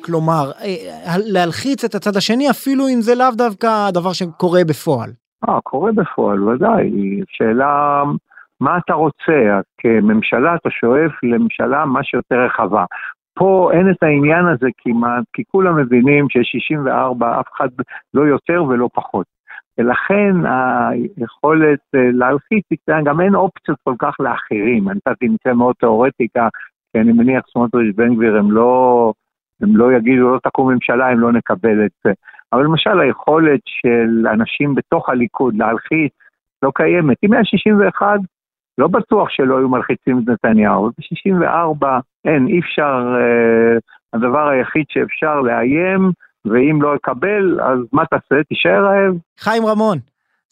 כלומר, 0.02 0.52
אה, 0.62 1.16
להלחיץ 1.26 1.84
את 1.84 1.96
הצד 1.96 2.18
השני 2.18 2.50
אפילו 2.50 2.88
אם 2.88 3.02
זה 3.02 3.16
לאו 3.16 3.32
דווקא 3.34 3.88
הדבר 3.88 4.14
שקורה 4.14 4.64
בפועל. 4.64 5.12
אה, 5.50 5.60
קורה 5.64 5.92
בפועל, 5.92 6.44
ודאי. 6.44 6.92
שאלה, 7.28 8.04
מה 8.66 8.78
אתה 8.78 8.94
רוצה? 8.94 9.60
כממשלה 9.78 10.56
אתה 10.56 10.70
שואף 10.70 11.24
לממשלה 11.24 11.86
מה 11.86 12.04
שיותר 12.04 12.46
רחבה. 12.46 12.86
פה 13.34 13.70
אין 13.74 13.90
את 13.90 14.04
העניין 14.04 14.46
הזה 14.46 14.68
כמעט, 14.78 15.24
כי 15.34 15.44
כולם 15.48 15.78
מבינים 15.78 16.30
שיש 16.30 16.48
64, 16.52 17.40
אף 17.40 17.46
אחד 17.56 17.68
לא 18.14 18.22
יותר 18.22 18.64
ולא 18.64 18.90
פחות. 18.94 19.26
ולכן 19.78 20.34
היכולת 20.46 21.80
אה, 21.96 22.12
להלחיץ, 22.14 22.66
גם 23.04 23.22
אין 23.22 23.36
אופציות 23.36 23.78
כל 23.84 23.94
כך 24.00 24.16
לאחרים. 24.20 24.90
אני 24.90 25.00
נתתי 25.08 25.28
מקרה 25.28 25.54
מאוד 25.54 25.76
תיאורטיקה, 25.80 26.48
כי 26.92 27.00
אני 27.00 27.12
מניח 27.12 27.44
סמוטריץ' 27.54 27.96
בן 27.96 28.16
גביר 28.16 28.38
הם 28.38 28.52
לא, 28.52 29.14
הם 29.62 29.78
לא 29.78 29.94
יגידו, 29.94 30.34
לא 30.34 30.40
תקום 30.44 30.72
ממשלה 30.72 31.14
אם 31.14 31.20
לא 31.20 31.32
נקבל 31.32 31.86
את 31.86 31.92
זה. 32.04 32.12
אבל 32.54 32.64
למשל 32.64 33.00
היכולת 33.00 33.62
של 33.66 34.28
אנשים 34.28 34.76
בתוך 34.76 35.10
הליכוד 35.10 35.56
להלחיץ 35.56 36.12
לא 36.64 36.72
קיימת. 36.76 37.18
אם 37.24 37.34
היה 37.34 37.44
61, 37.44 38.20
לא 38.78 38.88
בטוח 38.88 39.30
שלא 39.30 39.58
היו 39.58 39.70
מלחיצים 39.70 40.20
את 40.20 40.30
נתניהו. 40.30 40.90
ב-64 40.90 41.88
אין, 42.26 42.48
אי 42.48 42.60
אפשר, 42.60 43.16
אה, 43.20 43.78
הדבר 44.14 44.48
היחיד 44.48 44.86
שאפשר 44.90 45.42
לאיים, 45.42 46.12
ואם 46.46 46.82
לא 46.82 46.96
אקבל, 46.96 47.60
אז 47.62 47.80
מה 47.94 48.06
תעשה? 48.06 48.44
תישאר 48.44 48.86
רעב. 48.86 49.16
חיים 49.40 49.66
רמון, 49.66 49.98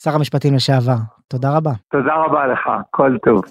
שר 0.04 0.16
המשפטים 0.16 0.54
לשעבר, 0.54 0.98
תודה 1.28 1.58
רבה. 1.58 1.72
תודה 1.92 2.16
רבה 2.16 2.48
לך, 2.48 2.70
כל 2.92 3.18
טוב. 3.26 3.42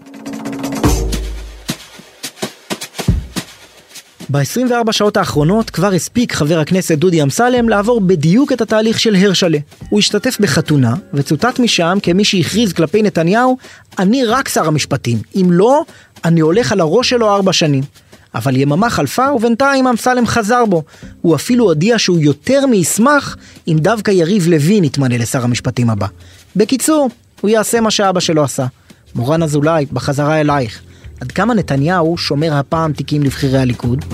ב-24 4.33 4.93
שעות 4.93 5.17
האחרונות 5.17 5.71
כבר 5.71 5.93
הספיק 5.93 6.33
חבר 6.33 6.59
הכנסת 6.59 6.99
דודי 6.99 7.23
אמסלם 7.23 7.69
לעבור 7.69 8.01
בדיוק 8.01 8.53
את 8.53 8.61
התהליך 8.61 9.01
של 9.01 9.15
הרשלה. 9.15 9.59
הוא 9.89 9.99
השתתף 9.99 10.37
בחתונה, 10.41 10.95
וצוטט 11.15 11.59
משם 11.59 11.99
כמי 12.03 12.25
שהכריז 12.25 12.73
כלפי 12.73 13.03
נתניהו, 13.03 13.57
אני 13.99 14.25
רק 14.25 14.49
שר 14.49 14.67
המשפטים, 14.67 15.19
אם 15.37 15.47
לא, 15.51 15.83
אני 16.25 16.41
הולך 16.41 16.73
על 16.73 16.81
הראש 16.81 17.11
שלו 17.11 17.35
ארבע 17.35 17.53
שנים. 17.53 17.83
אבל 18.35 18.57
יממה 18.57 18.91
חלפה 18.91 19.33
ובינתיים 19.33 19.87
אמסלם 19.87 20.27
חזר 20.27 20.65
בו. 20.65 20.83
הוא 21.21 21.35
אפילו 21.35 21.65
הודיע 21.65 21.99
שהוא 21.99 22.19
יותר 22.19 22.67
מישמח 22.67 23.37
אם 23.69 23.77
דווקא 23.81 24.11
יריב 24.11 24.49
לוין 24.49 24.85
יתמנה 24.85 25.19
לשר 25.19 25.45
המשפטים 25.45 25.91
הבא. 25.91 26.07
בקיצור, 26.57 27.09
הוא 27.41 27.51
יעשה 27.51 27.81
מה 27.81 27.91
שאבא 27.91 28.21
שלו 28.21 28.45
עשה. 28.45 28.67
מורן 29.15 29.43
אזולאי, 29.43 29.87
בחזרה 29.93 30.41
אלייך. 30.41 30.83
עד 31.23 31.33
כמה 31.33 31.55
נתניהו 31.55 32.19
שומר 32.19 32.53
הפעם 32.53 32.93
תיקים 32.93 33.23
לבכירי 33.23 33.59
הליכוד? 33.59 34.05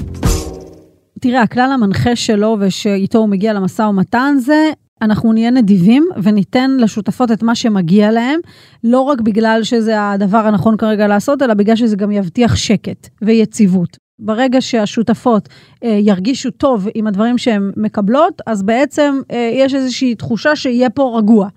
תראה, 1.21 1.43
הכלל 1.43 1.71
המנחה 1.75 2.17
שלו 2.17 2.57
ושאיתו 2.61 3.19
הוא 3.19 3.29
מגיע 3.29 3.53
למשא 3.53 3.83
ומתן 3.83 4.35
זה 4.41 4.71
אנחנו 5.03 5.33
נהיה 5.33 5.51
נדיבים 5.51 6.07
וניתן 6.23 6.71
לשותפות 6.81 7.33
את 7.33 7.43
מה 7.43 7.55
שמגיע 7.55 8.11
להם, 8.11 8.41
לא 8.85 9.01
רק 9.01 9.21
בגלל 9.21 9.63
שזה 9.63 10.11
הדבר 10.11 10.39
הנכון 10.39 10.77
כרגע 10.77 11.07
לעשות, 11.07 11.43
אלא 11.43 11.55
בגלל 11.55 11.77
שזה 11.77 11.97
גם 11.97 12.11
יבטיח 12.11 12.57
שקט 12.57 13.09
ויציבות. 13.23 13.97
ברגע 14.19 14.61
שהשותפות 14.61 15.49
אה, 15.85 15.99
ירגישו 16.03 16.51
טוב 16.51 16.89
עם 16.95 17.07
הדברים 17.07 17.39
שהן 17.39 17.73
מקבלות, 17.77 18.43
אז 18.47 18.63
בעצם 18.63 19.21
אה, 19.31 19.51
יש 19.55 19.75
איזושהי 19.75 20.15
תחושה 20.15 20.57
שיהיה 20.57 20.91
פה 20.91 21.15
רגוע. 21.19 21.49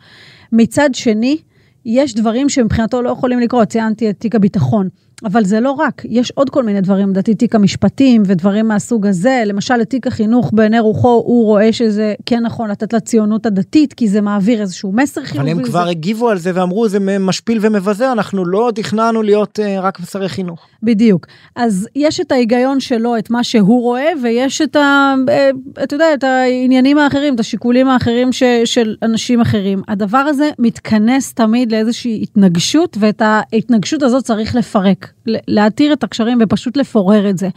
מצד 0.51 0.89
שני, 0.93 1.37
יש 1.85 2.15
דברים 2.15 2.49
שמבחינתו 2.49 3.01
לא 3.01 3.09
יכולים 3.09 3.39
לקרות, 3.39 3.67
ציינתי 3.67 4.09
את 4.09 4.19
תיק 4.19 4.35
הביטחון. 4.35 4.89
אבל 5.25 5.43
זה 5.43 5.59
לא 5.59 5.71
רק, 5.71 6.01
יש 6.09 6.31
עוד 6.35 6.49
כל 6.49 6.63
מיני 6.63 6.81
דברים, 6.81 7.09
לדעתי 7.09 7.35
תיק 7.35 7.55
המשפטים 7.55 8.23
ודברים 8.25 8.67
מהסוג 8.67 9.07
הזה, 9.07 9.43
למשל 9.45 9.75
לתיק 9.75 10.07
החינוך 10.07 10.51
בעיני 10.53 10.79
רוחו, 10.79 11.23
הוא 11.25 11.45
רואה 11.45 11.73
שזה 11.73 12.13
כן 12.25 12.43
נכון 12.43 12.69
לתת 12.69 12.93
לציונות 12.93 13.45
הדתית, 13.45 13.93
כי 13.93 14.07
זה 14.07 14.21
מעביר 14.21 14.61
איזשהו 14.61 14.91
מסר 14.91 15.23
חיובי. 15.23 15.51
אבל 15.51 15.59
הם 15.59 15.65
כבר 15.65 15.87
הגיבו 15.87 16.29
על 16.29 16.37
זה 16.37 16.51
ואמרו 16.53 16.87
זה 16.87 16.99
משפיל 17.19 17.57
ומבזה, 17.61 18.11
אנחנו 18.11 18.45
לא 18.45 18.71
תכננו 18.75 19.21
להיות 19.21 19.59
uh, 19.59 19.81
רק 19.81 19.99
שרי 20.11 20.29
חינוך. 20.29 20.67
בדיוק. 20.83 21.27
אז 21.55 21.87
יש 21.95 22.19
את 22.19 22.31
ההיגיון 22.31 22.79
שלו, 22.79 23.17
את 23.17 23.29
מה 23.29 23.43
שהוא 23.43 23.81
רואה, 23.81 24.09
ויש 24.23 24.61
את 24.61 24.75
ה... 24.75 25.13
אה, 25.29 25.49
אתה 25.83 25.95
יודע, 25.95 26.13
את 26.13 26.23
העניינים 26.23 26.97
האחרים, 26.97 27.35
את 27.35 27.39
השיקולים 27.39 27.87
האחרים 27.87 28.31
ש, 28.31 28.43
של 28.65 28.95
אנשים 29.03 29.41
אחרים. 29.41 29.81
הדבר 29.87 30.17
הזה 30.17 30.49
מתכנס 30.59 31.33
תמיד 31.33 31.71
לאיזושהי 31.71 32.19
התנגשות, 32.23 32.97
ואת 32.99 33.21
ההתנגשות 33.25 34.03
הזאת 34.03 34.23
צריך 34.23 34.55
לפרק. 34.55 35.10
להתיר 35.25 35.93
את 35.93 36.03
הקשרים 36.03 36.37
ופשוט 36.41 36.77
לפורר 36.77 37.29
את 37.29 37.37
זה. 37.37 37.49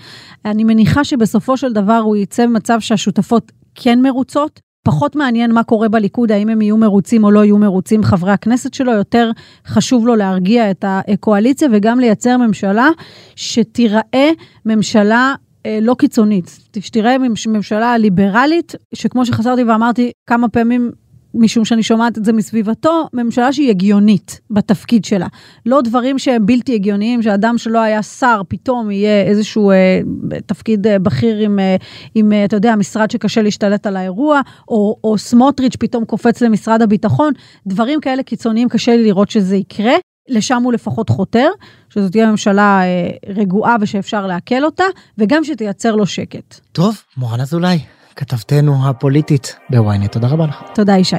אני 0.44 0.64
מניחה 0.64 1.04
שבסופו 1.04 1.56
של 1.56 1.72
דבר 1.72 2.00
הוא 2.04 2.16
יצא 2.16 2.46
במצב 2.46 2.80
שהשותפות 2.80 3.52
כן 3.74 4.02
מרוצות. 4.02 4.60
פחות 4.84 5.16
מעניין 5.16 5.52
מה 5.52 5.62
קורה 5.62 5.88
בליכוד, 5.88 6.32
האם 6.32 6.48
הם 6.48 6.62
יהיו 6.62 6.76
מרוצים 6.76 7.24
או 7.24 7.30
לא 7.30 7.44
יהיו 7.44 7.58
מרוצים 7.58 8.02
חברי 8.02 8.32
הכנסת 8.32 8.74
שלו, 8.74 8.92
יותר 8.92 9.30
חשוב 9.66 10.06
לו 10.06 10.16
להרגיע 10.16 10.70
את 10.70 10.84
הקואליציה 10.88 11.68
וגם 11.72 12.00
לייצר 12.00 12.36
ממשלה 12.36 12.88
שתיראה 13.36 14.30
ממשלה 14.66 15.34
אה, 15.66 15.78
לא 15.82 15.94
קיצונית, 15.94 16.58
שתראה 16.80 17.16
ממשלה 17.46 17.98
ליברלית, 17.98 18.74
שכמו 18.94 19.26
שחזרתי 19.26 19.64
ואמרתי 19.64 20.12
כמה 20.26 20.48
פעמים 20.48 20.90
משום 21.34 21.64
שאני 21.64 21.82
שומעת 21.82 22.18
את 22.18 22.24
זה 22.24 22.32
מסביבתו, 22.32 23.08
ממשלה 23.12 23.52
שהיא 23.52 23.70
הגיונית 23.70 24.40
בתפקיד 24.50 25.04
שלה. 25.04 25.26
לא 25.66 25.80
דברים 25.82 26.18
שהם 26.18 26.46
בלתי 26.46 26.74
הגיוניים, 26.74 27.22
שאדם 27.22 27.58
שלא 27.58 27.78
היה 27.78 28.02
שר 28.02 28.42
פתאום 28.48 28.90
יהיה 28.90 29.22
איזשהו 29.22 29.70
אה, 29.70 30.00
תפקיד 30.46 30.86
אה, 30.86 30.98
בכיר 30.98 31.38
עם, 31.38 31.58
אה, 31.58 31.76
עם, 32.14 32.32
אה, 32.32 32.44
אתה 32.44 32.56
יודע, 32.56 32.76
משרד 32.76 33.10
שקשה 33.10 33.42
להשתלט 33.42 33.86
על 33.86 33.96
האירוע, 33.96 34.40
או, 34.68 34.96
או 35.04 35.18
סמוטריץ' 35.18 35.76
פתאום 35.76 36.04
קופץ 36.04 36.40
למשרד 36.42 36.82
הביטחון, 36.82 37.32
דברים 37.66 38.00
כאלה 38.00 38.22
קיצוניים 38.22 38.68
קשה 38.68 38.96
לי 38.96 39.04
לראות 39.04 39.30
שזה 39.30 39.56
יקרה. 39.56 39.94
לשם 40.28 40.62
הוא 40.62 40.72
לפחות 40.72 41.08
חותר, 41.08 41.48
שזאת 41.90 42.12
תהיה 42.12 42.30
ממשלה 42.30 42.80
אה, 42.82 43.10
רגועה 43.34 43.76
ושאפשר 43.80 44.26
לעכל 44.26 44.64
אותה, 44.64 44.84
וגם 45.18 45.44
שתייצר 45.44 45.94
לו 45.94 46.06
שקט. 46.06 46.60
טוב, 46.72 47.02
מורן 47.16 47.40
אזולאי, 47.40 47.78
כתבתנו 48.16 48.88
הפוליטית 48.88 49.56
בוויינט. 49.70 50.12
תודה 50.12 50.28
רבה 50.28 50.46
לך. 50.46 50.62
תודה 50.74 50.98
ישי. 50.98 51.16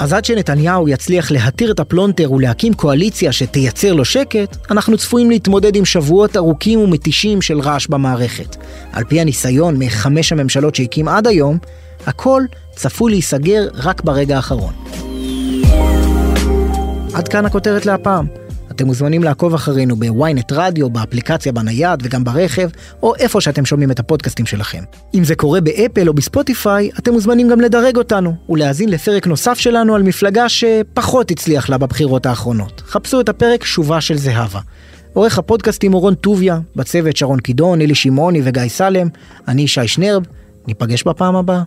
אז 0.00 0.12
עד 0.12 0.24
שנתניהו 0.24 0.88
יצליח 0.88 1.30
להתיר 1.30 1.72
את 1.72 1.80
הפלונטר 1.80 2.32
ולהקים 2.32 2.74
קואליציה 2.74 3.32
שתייצר 3.32 3.92
לו 3.92 4.04
שקט, 4.04 4.56
אנחנו 4.70 4.96
צפויים 4.96 5.30
להתמודד 5.30 5.76
עם 5.76 5.84
שבועות 5.84 6.36
ארוכים 6.36 6.80
ומתישים 6.80 7.42
של 7.42 7.60
רעש 7.60 7.86
במערכת. 7.86 8.56
על 8.92 9.04
פי 9.04 9.20
הניסיון 9.20 9.76
מחמש 9.78 10.32
הממשלות 10.32 10.74
שהקים 10.74 11.08
עד 11.08 11.26
היום, 11.26 11.58
הכל 12.06 12.42
צפוי 12.76 13.12
להיסגר 13.12 13.68
רק 13.74 14.04
ברגע 14.04 14.36
האחרון. 14.36 14.72
עד 17.14 17.28
כאן 17.28 17.46
הכותרת 17.46 17.86
להפעם. 17.86 18.41
אתם 18.72 18.86
מוזמנים 18.86 19.22
לעקוב 19.22 19.54
אחרינו 19.54 19.96
בוויינט 19.96 20.52
רדיו, 20.52 20.90
באפליקציה 20.90 21.52
בנייד 21.52 22.00
וגם 22.02 22.24
ברכב, 22.24 22.68
או 23.02 23.14
איפה 23.14 23.40
שאתם 23.40 23.64
שומעים 23.64 23.90
את 23.90 23.98
הפודקאסטים 23.98 24.46
שלכם. 24.46 24.82
אם 25.14 25.24
זה 25.24 25.34
קורה 25.34 25.60
באפל 25.60 26.08
או 26.08 26.14
בספוטיפיי, 26.14 26.90
אתם 26.98 27.12
מוזמנים 27.12 27.48
גם 27.48 27.60
לדרג 27.60 27.96
אותנו, 27.96 28.34
ולהאזין 28.48 28.88
לפרק 28.88 29.26
נוסף 29.26 29.58
שלנו 29.58 29.94
על 29.94 30.02
מפלגה 30.02 30.48
שפחות 30.48 31.30
הצליח 31.30 31.70
לה 31.70 31.78
בבחירות 31.78 32.26
האחרונות. 32.26 32.82
חפשו 32.86 33.20
את 33.20 33.28
הפרק 33.28 33.64
שובה 33.64 34.00
של 34.00 34.16
זהבה. 34.16 34.60
עורך 35.12 35.38
הפודקאסטים 35.38 35.94
אורון 35.94 36.14
טוביה, 36.14 36.58
בצוות 36.76 37.16
שרון 37.16 37.40
קידון, 37.40 37.80
אלי 37.80 37.94
שמעוני 37.94 38.40
וגיא 38.44 38.68
סלם, 38.68 39.08
אני 39.48 39.68
שי 39.68 39.88
שנרב, 39.88 40.22
ניפגש 40.66 41.02
בפעם 41.02 41.36
הבאה. 41.36 41.62